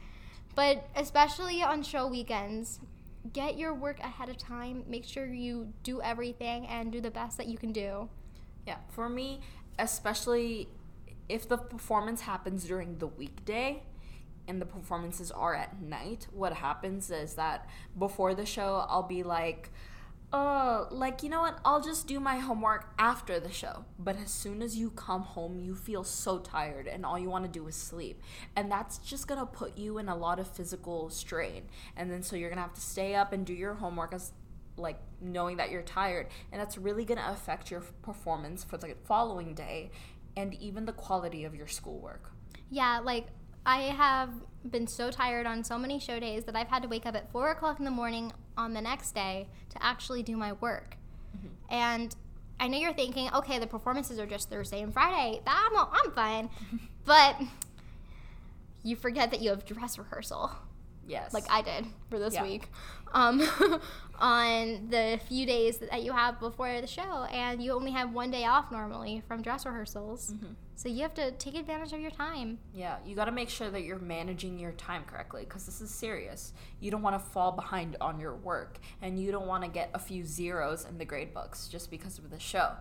But 0.55 0.89
especially 0.97 1.63
on 1.63 1.83
show 1.83 2.07
weekends, 2.07 2.81
get 3.33 3.57
your 3.57 3.73
work 3.75 4.01
ahead 4.01 4.29
of 4.29 4.37
time. 4.37 4.85
Make 4.87 5.05
sure 5.05 5.27
you 5.27 5.73
do 5.83 6.03
everything 6.03 6.67
and 6.67 6.91
do 6.93 7.01
the 7.01 7.11
best 7.11 7.37
that 7.39 7.47
you 7.47 7.57
can 7.57 7.73
do. 7.73 8.09
Yeah, 8.67 8.77
for 8.91 9.09
me, 9.09 9.41
especially 9.79 10.69
if 11.33 11.49
the 11.49 11.57
performance 11.57 12.21
happens 12.21 12.65
during 12.65 12.99
the 12.99 13.07
weekday 13.07 13.83
and 14.47 14.61
the 14.61 14.67
performances 14.67 15.31
are 15.31 15.55
at 15.55 15.81
night, 15.81 16.27
what 16.31 16.53
happens 16.53 17.11
is 17.11 17.35
that 17.35 17.71
before 17.99 18.35
the 18.35 18.45
show, 18.45 18.85
I'll 18.87 19.03
be 19.03 19.23
like, 19.23 19.71
uh, 20.31 20.85
like, 20.91 21.23
you 21.23 21.31
know 21.31 21.41
what? 21.41 21.59
I'll 21.65 21.81
just 21.81 22.07
do 22.07 22.21
my 22.21 22.37
homework 22.37 22.93
after 22.99 23.41
the 23.41 23.51
show. 23.51 23.87
But 23.99 24.19
as 24.19 24.31
soon 24.31 24.61
as 24.61 24.77
you 24.77 24.91
come 24.91 25.23
home, 25.23 25.59
you 25.59 25.75
feel 25.75 26.05
so 26.05 26.39
tired 26.39 26.87
and 26.87 27.07
all 27.07 27.19
you 27.19 27.31
want 27.31 27.47
to 27.47 27.51
do 27.51 27.67
is 27.67 27.77
sleep. 27.77 28.21
And 28.55 28.71
that's 28.71 28.99
just 28.99 29.27
going 29.27 29.41
to 29.41 29.47
put 29.47 29.79
you 29.79 29.97
in 29.97 30.11
a 30.11 30.17
lot 30.17 30.39
of 30.39 30.47
physical 30.47 31.09
strain. 31.09 31.63
And 31.97 32.11
then 32.11 32.23
so 32.23 32.37
you're 32.37 32.51
going 32.51 32.59
to 32.59 32.63
have 32.63 32.75
to 32.75 32.81
stay 32.83 33.15
up 33.15 33.33
and 33.33 33.47
do 33.47 33.55
your 33.55 33.75
homework 33.75 34.13
as 34.13 34.33
like 34.77 34.99
knowing 35.21 35.57
that 35.59 35.71
you're 35.71 35.83
tired 35.83 36.29
and 36.51 36.61
that's 36.61 36.79
really 36.79 37.05
going 37.05 37.19
to 37.19 37.31
affect 37.31 37.71
your 37.71 37.81
performance 38.03 38.65
for 38.65 38.77
the 38.77 38.95
following 39.05 39.55
day 39.55 39.91
and 40.37 40.55
even 40.55 40.85
the 40.87 40.93
quality 40.93 41.45
of 41.45 41.55
your 41.55 41.67
schoolwork 41.69 42.33
Yeah, 42.71 43.01
like 43.03 43.27
I 43.65 43.83
have 43.83 44.31
been 44.69 44.87
so 44.87 45.11
tired 45.11 45.47
on 45.47 45.63
so 45.65 45.79
many 45.79 45.99
show 46.01 46.19
days 46.21 46.45
that 46.45 46.57
I've 46.57 46.69
had 46.69 46.83
to 46.83 46.89
wake 46.89 47.07
up 47.07 47.15
at 47.15 47.31
four 47.33 47.51
o'clock 47.51 47.79
in 47.79 47.85
the 47.85 47.91
morning 47.91 48.33
on 48.57 48.75
the 48.75 48.81
next 48.81 49.13
day 49.15 49.49
to 49.71 49.83
actually 49.85 50.23
do 50.23 50.37
my 50.37 50.53
work. 50.55 50.97
Mm-hmm. 51.37 51.49
And 51.71 52.17
I 52.61 52.69
know 52.69 52.79
you're 52.79 52.93
thinking, 52.93 53.29
okay, 53.35 53.59
the 53.59 53.67
performances 53.67 54.19
are 54.19 54.27
just 54.27 54.51
Thursday 54.51 54.83
and 54.83 54.93
Friday. 54.93 55.41
I'm, 55.47 55.77
I'm 55.77 56.11
fine. 56.13 56.51
but 57.05 57.41
you 58.83 58.97
forget 58.97 59.31
that 59.31 59.41
you 59.41 59.51
have 59.51 59.65
dress 59.65 59.99
rehearsal, 59.99 60.51
yes 61.07 61.33
like 61.35 61.45
I 61.51 61.63
did 61.63 61.87
for 62.11 62.19
this 62.19 62.35
Yeah. 62.35 62.43
week, 62.45 62.69
um, 63.13 63.41
on 64.19 64.89
the 64.91 65.19
few 65.29 65.47
days 65.47 65.79
that 65.79 66.03
you 66.03 66.13
have 66.13 66.39
before 66.41 66.81
the 66.81 66.87
show. 66.87 67.25
And 67.31 67.63
you 67.63 67.73
only 67.73 67.91
have 67.93 68.13
one 68.13 68.31
day 68.31 68.45
off 68.45 68.71
normally 68.71 69.23
from 69.27 69.43
dress 69.43 69.67
rehearsals. 69.67 70.35
So 70.75 70.89
you 70.89 71.03
have 71.03 71.15
to 71.15 71.31
take 71.33 71.55
advantage 71.55 71.93
of 71.93 72.01
your 72.01 72.11
time. 72.11 72.59
Yeah, 72.75 72.97
you 73.07 73.15
got 73.15 73.27
to 73.27 73.33
make 73.33 73.49
sure 73.49 73.71
that 73.71 73.83
you're 73.83 73.99
managing 73.99 74.59
your 74.59 74.73
time 74.73 75.05
correctly 75.07 75.45
because 75.45 75.65
this 75.67 75.81
is 75.81 75.91
serious. 75.91 76.53
You 76.81 76.91
don't 76.91 77.03
want 77.03 77.15
to 77.23 77.31
fall 77.31 77.53
behind 77.53 77.97
on 78.01 78.19
your 78.19 78.35
work 78.35 78.79
and 79.01 79.19
you 79.19 79.31
don't 79.31 79.47
want 79.47 79.63
to 79.65 79.71
get 79.71 79.91
a 79.95 79.99
few 79.99 80.25
zeros 80.25 80.85
in 80.85 80.99
the 80.99 81.05
grade 81.05 81.33
books 81.35 81.69
just 81.69 81.91
because 81.91 82.19
of 82.19 82.31
the 82.31 82.39
show. 82.41 82.71
So 82.71 82.75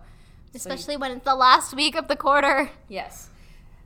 you- 0.54 0.56
Especially 0.56 0.96
when 0.96 1.12
it's 1.12 1.24
the 1.24 1.34
last 1.36 1.74
week 1.74 1.94
of 1.94 2.08
the 2.08 2.16
quarter. 2.16 2.70
yes. 2.88 3.28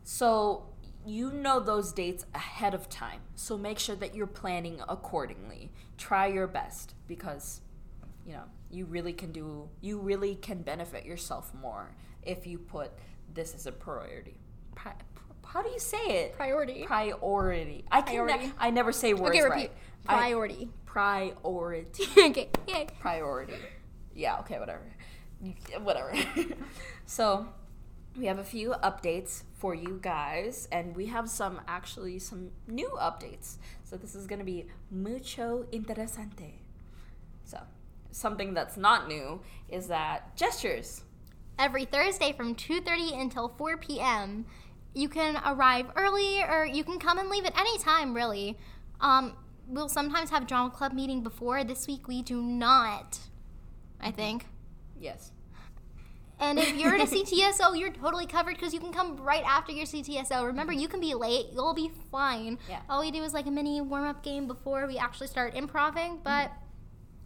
So 0.05 0.63
you 1.07 1.31
know 1.31 1.61
those 1.61 1.93
dates 1.93 2.27
ahead 2.35 2.75
of 2.75 2.89
time. 2.89 3.21
So 3.35 3.57
make 3.57 3.79
sure 3.79 3.97
that 3.97 4.15
you're 4.15 4.27
planning 4.27 4.81
accordingly. 4.89 5.71
Try 5.97 6.27
your 6.27 6.47
best 6.47 6.95
because 7.07 7.61
you 8.27 8.33
know, 8.33 8.43
you 8.71 8.85
really 8.87 9.13
can 9.13 9.31
do 9.31 9.69
you 9.81 9.99
really 9.99 10.35
can 10.35 10.63
benefit 10.63 11.07
yourself 11.07 11.53
more 11.55 11.95
if 12.23 12.47
you 12.47 12.59
put 12.59 12.91
this 13.33 13.55
as 13.55 13.67
a 13.67 13.73
priority. 13.73 14.41
Pri- 14.75 14.95
how 15.47 15.63
do 15.63 15.71
you 15.71 15.79
say 15.79 16.05
it? 16.25 16.37
Priority. 16.37 16.85
priority. 16.85 17.85
I 17.91 18.03
can 18.03 18.27
ne- 18.27 18.53
I 18.59 18.71
never 18.71 18.91
say 18.93 19.15
words 19.15 19.31
Okay, 19.37 19.43
right. 19.43 19.55
repeat. 19.55 19.71
I- 20.09 20.17
Priority. 20.17 20.69
priority. 20.85 22.05
okay. 22.19 22.49
Yay. 22.67 22.89
priority. 23.01 23.55
Yeah, 24.15 24.39
okay, 24.41 24.59
whatever. 24.59 24.83
Whatever. 25.83 26.15
so, 27.07 27.47
we 28.17 28.25
have 28.25 28.39
a 28.39 28.45
few 28.45 28.71
updates 28.83 29.43
for 29.59 29.75
you 29.75 29.99
guys 30.03 30.69
and 30.71 30.95
we 30.95 31.07
have 31.07 31.29
some 31.29 31.61
actually 31.67 32.19
some 32.19 32.51
new 32.67 32.91
updates. 33.01 33.57
So, 33.85 33.97
this 33.97 34.15
is 34.15 34.27
going 34.27 34.39
to 34.41 34.45
be 34.45 34.67
mucho 34.91 35.67
interesante. 35.73 36.55
So, 37.45 37.61
something 38.11 38.55
that's 38.55 38.77
not 38.77 39.09
new 39.09 39.41
is 39.69 39.89
that 39.89 40.37
Jesters 40.37 41.03
Every 41.59 41.87
Thursday 41.87 42.33
from 42.33 42.55
2:30 42.55 43.19
until 43.19 43.49
4 43.49 43.79
p.m. 43.79 44.45
You 44.93 45.09
can 45.09 45.41
arrive 45.45 45.87
early 45.97 46.43
or 46.43 46.67
you 46.67 46.85
can 46.85 46.99
come 46.99 47.19
and 47.19 47.31
leave 47.31 47.47
at 47.47 47.59
any 47.59 47.79
time, 47.79 48.15
really. 48.15 48.59
Um, 49.01 49.37
we'll 49.67 49.89
sometimes 49.89 50.31
have 50.31 50.47
drama 50.47 50.71
club 50.71 50.93
meeting 50.93 51.23
before. 51.23 51.65
This 51.65 51.87
week 51.87 52.09
we 52.09 52.23
do 52.23 52.43
not. 52.43 53.19
I 54.01 54.11
think. 54.11 54.47
Yes. 55.01 55.33
And 56.39 56.59
if 56.59 56.77
you're 56.77 56.95
in 56.95 57.01
a 57.01 57.07
CTSO, 57.07 57.79
you're 57.79 57.91
totally 57.91 58.27
covered 58.27 58.55
because 58.57 58.75
you 58.75 58.81
can 58.81 58.93
come 58.93 59.17
right 59.17 59.45
after 59.45 59.73
your 59.73 59.87
CTSO. 59.87 60.47
Remember, 60.47 60.73
you 60.73 60.89
can 60.89 61.01
be 61.01 61.15
late. 61.15 61.47
You'll 61.53 61.75
be 61.75 61.91
fine. 62.11 62.59
Yeah. 62.69 62.81
All 62.89 63.01
we 63.01 63.11
do 63.11 63.23
is 63.23 63.33
like 63.33 63.47
a 63.47 63.51
mini 63.51 63.81
warm 63.81 64.05
up 64.05 64.23
game 64.23 64.47
before 64.47 64.87
we 64.87 64.99
actually 64.99 65.29
start 65.29 65.55
improving, 65.55 66.19
mm-hmm. 66.19 66.23
but 66.25 66.53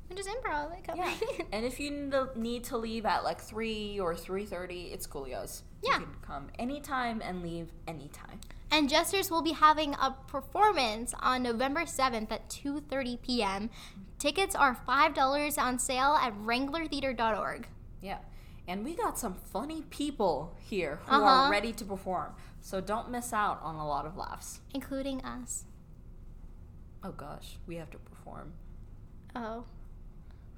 we 0.09 0.17
just 0.17 0.29
improv. 0.29 0.73
It 0.79 0.85
Yeah. 0.97 1.15
and 1.53 1.65
if 1.65 1.81
you 1.81 2.13
need 2.37 2.65
to 2.65 2.77
leave 2.77 3.07
at 3.07 3.25
like 3.25 3.41
3 3.41 3.99
or 4.01 4.15
3:30, 4.15 4.93
it's 4.93 5.07
coolios. 5.07 5.63
Yeah. 5.83 5.99
You 5.99 6.05
can 6.07 6.15
come 6.23 6.49
anytime 6.59 7.23
and 7.23 7.43
leave 7.43 7.73
anytime. 7.89 8.41
And 8.73 8.89
Jesters 8.89 9.31
will 9.31 9.43
be 9.43 9.53
having 9.53 9.95
a 9.95 10.17
performance 10.29 11.13
on 11.19 11.43
November 11.43 11.83
7th 11.83 12.31
at 12.31 12.49
2:30 12.49 13.23
p.m. 13.23 13.63
Mm-hmm. 13.69 14.01
Tickets 14.19 14.55
are 14.55 14.77
$5 14.87 15.59
on 15.59 15.79
sale 15.79 16.19
at 16.21 16.35
wranglertheater.org. 16.35 17.67
Yeah. 18.03 18.19
And 18.71 18.85
we 18.85 18.95
got 18.95 19.19
some 19.19 19.35
funny 19.35 19.83
people 19.91 20.57
here 20.61 21.01
who 21.07 21.17
Uh-huh. 21.17 21.25
are 21.25 21.51
ready 21.51 21.73
to 21.73 21.85
perform. 21.85 22.35
So 22.61 22.81
don't 22.81 23.11
miss 23.11 23.33
out 23.33 23.59
on 23.65 23.75
a 23.75 23.87
lot 23.87 24.07
of 24.07 24.17
laughs. 24.17 24.61
including 24.73 25.25
us. 25.25 25.65
Oh 27.03 27.11
gosh, 27.11 27.59
we 27.67 27.75
have 27.77 27.91
to 27.91 27.99
perform. 27.99 28.53
Oh. 29.35 29.65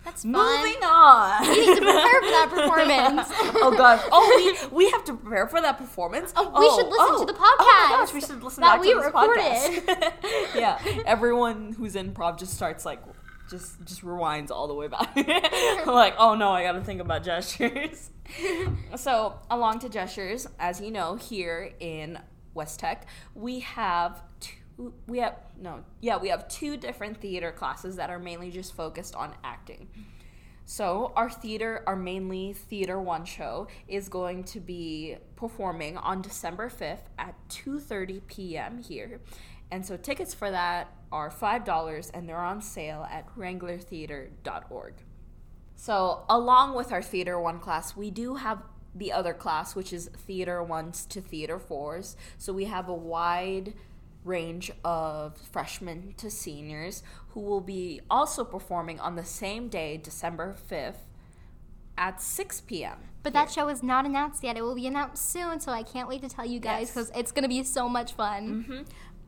That's 0.04 0.24
fun. 0.24 0.32
Moving 0.32 0.82
on. 0.82 1.42
We 1.48 1.54
need 1.66 1.76
to 1.76 1.80
prepare 1.80 2.20
for 2.22 2.30
that 2.38 2.48
performance. 2.50 3.28
oh 3.62 3.74
gosh. 3.76 4.02
Oh, 4.12 4.68
we, 4.70 4.76
we 4.84 4.90
have 4.90 5.04
to 5.04 5.14
prepare 5.14 5.46
for 5.46 5.60
that 5.62 5.78
performance. 5.78 6.32
Oh, 6.36 6.50
we 6.60 6.68
should 6.76 6.90
listen 6.90 7.26
to 7.26 7.32
the 7.32 7.38
podcast. 7.38 7.60
Oh 7.60 7.86
my 7.90 7.96
gosh, 8.04 8.12
we 8.12 8.20
should 8.20 8.42
listen 8.42 8.60
that 8.62 8.72
back 8.74 8.80
we 8.82 8.88
to 8.92 8.96
this 8.98 9.06
recorded. 9.06 9.42
podcast. 9.42 10.54
yeah, 10.56 11.02
everyone 11.06 11.72
who's 11.78 11.94
in 11.96 12.12
improv 12.12 12.36
just 12.38 12.52
starts 12.54 12.84
like 12.84 13.00
just 13.50 13.82
just 13.84 14.02
rewinds 14.02 14.50
all 14.50 14.66
the 14.66 14.74
way 14.74 14.88
back. 14.88 15.14
like, 15.86 16.14
oh 16.18 16.34
no, 16.34 16.50
I 16.50 16.62
got 16.62 16.72
to 16.72 16.80
think 16.82 17.00
about 17.00 17.22
Jesters. 17.24 18.10
so, 18.96 19.38
along 19.50 19.80
to 19.80 19.88
Jesters, 19.88 20.46
as 20.58 20.80
you 20.80 20.90
know, 20.90 21.16
here 21.16 21.72
in 21.80 22.18
West 22.54 22.80
Tech, 22.80 23.06
we 23.34 23.60
have 23.60 24.22
two. 24.40 24.56
We 25.06 25.18
have 25.18 25.36
no, 25.60 25.84
yeah, 26.00 26.16
we 26.16 26.28
have 26.28 26.48
two 26.48 26.76
different 26.76 27.20
theater 27.20 27.52
classes 27.52 27.96
that 27.96 28.10
are 28.10 28.18
mainly 28.18 28.50
just 28.50 28.74
focused 28.74 29.14
on 29.14 29.34
acting. 29.44 29.88
So 30.64 31.12
our 31.16 31.28
theater, 31.28 31.82
our 31.86 31.96
mainly 31.96 32.52
theater 32.54 33.00
one 33.00 33.24
show, 33.24 33.66
is 33.88 34.08
going 34.08 34.44
to 34.44 34.60
be 34.60 35.16
performing 35.36 35.96
on 35.98 36.22
December 36.22 36.68
fifth 36.68 37.08
at 37.18 37.34
two 37.48 37.78
thirty 37.78 38.20
p.m. 38.26 38.78
here, 38.78 39.20
and 39.72 39.84
so 39.84 39.96
tickets 39.96 40.32
for 40.34 40.50
that 40.52 40.88
are 41.10 41.30
five 41.30 41.64
dollars, 41.64 42.10
and 42.14 42.28
they're 42.28 42.36
on 42.38 42.62
sale 42.62 43.06
at 43.10 43.26
WranglerTheater.org. 43.36 44.94
So 45.74 46.24
along 46.28 46.74
with 46.74 46.92
our 46.92 47.02
theater 47.02 47.40
one 47.40 47.58
class, 47.58 47.96
we 47.96 48.10
do 48.10 48.36
have 48.36 48.62
the 48.94 49.10
other 49.12 49.32
class, 49.34 49.74
which 49.74 49.92
is 49.92 50.08
theater 50.26 50.62
ones 50.62 51.06
to 51.06 51.20
theater 51.20 51.58
fours. 51.58 52.16
So 52.38 52.52
we 52.52 52.66
have 52.66 52.88
a 52.88 52.94
wide 52.94 53.74
range 54.24 54.70
of 54.84 55.36
freshmen 55.36 56.14
to 56.18 56.30
seniors 56.30 57.02
who 57.30 57.40
will 57.40 57.60
be 57.60 58.00
also 58.10 58.44
performing 58.44 59.00
on 59.00 59.16
the 59.16 59.24
same 59.24 59.68
day, 59.68 59.96
December 59.96 60.54
5th, 60.70 61.08
at 61.98 62.20
6 62.22 62.60
p.m. 62.62 62.98
But 63.24 63.32
that 63.32 63.50
show 63.50 63.68
is 63.68 63.82
not 63.82 64.04
announced 64.06 64.44
yet. 64.44 64.56
It 64.56 64.62
will 64.62 64.74
be 64.74 64.86
announced 64.86 65.28
soon, 65.30 65.58
so 65.60 65.72
I 65.72 65.82
can't 65.82 66.08
wait 66.08 66.22
to 66.22 66.28
tell 66.28 66.44
you 66.46 66.60
guys 66.60 66.82
Yes. 66.82 66.90
because 66.94 67.10
it's 67.16 67.32
going 67.32 67.42
to 67.44 67.48
be 67.48 67.62
so 67.64 67.88
much 67.88 68.12
fun. 68.12 68.64
hmm 68.68 68.82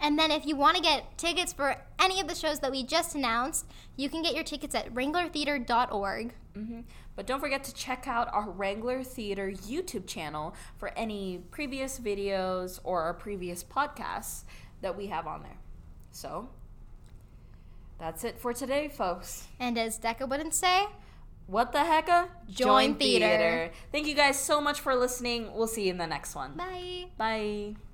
And 0.00 0.18
then 0.18 0.30
if 0.30 0.46
you 0.46 0.56
want 0.56 0.76
to 0.76 0.82
get 0.82 1.16
tickets 1.16 1.54
for 1.54 1.76
any 1.98 2.20
of 2.20 2.28
the 2.28 2.34
shows 2.34 2.60
that 2.60 2.70
we 2.70 2.84
just 2.84 3.14
announced, 3.14 3.66
you 3.96 4.10
can 4.10 4.22
get 4.22 4.34
your 4.34 4.44
tickets 4.44 4.74
at 4.74 4.92
wranglertheater.org. 4.92 6.34
hmm 6.54 6.80
But 7.16 7.26
don't 7.26 7.40
forget 7.40 7.64
to 7.64 7.74
check 7.74 8.06
out 8.06 8.28
our 8.32 8.48
Wrangler 8.50 9.02
Theater 9.02 9.50
YouTube 9.50 10.06
channel 10.06 10.54
for 10.76 10.90
any 10.96 11.38
previous 11.50 11.98
videos 11.98 12.78
or 12.84 13.02
our 13.02 13.14
previous 13.14 13.64
podcasts 13.64 14.44
that 14.80 14.96
we 14.96 15.06
have 15.06 15.26
on 15.26 15.42
there. 15.42 15.56
So, 16.10 16.48
that's 17.98 18.24
it 18.24 18.38
for 18.38 18.52
today, 18.52 18.88
folks. 18.88 19.46
And 19.58 19.78
as 19.78 19.98
Decca 19.98 20.26
wouldn't 20.26 20.54
say, 20.54 20.86
What 21.46 21.72
the 21.72 21.78
hecka? 21.78 22.28
Join 22.50 22.94
theater. 22.96 23.70
Thank 23.90 24.06
you 24.06 24.14
guys 24.14 24.38
so 24.38 24.60
much 24.60 24.80
for 24.80 24.94
listening. 24.94 25.52
We'll 25.54 25.66
see 25.66 25.84
you 25.84 25.90
in 25.90 25.98
the 25.98 26.06
next 26.06 26.34
one. 26.34 26.52
bye. 26.54 27.06
Bye. 27.16 27.87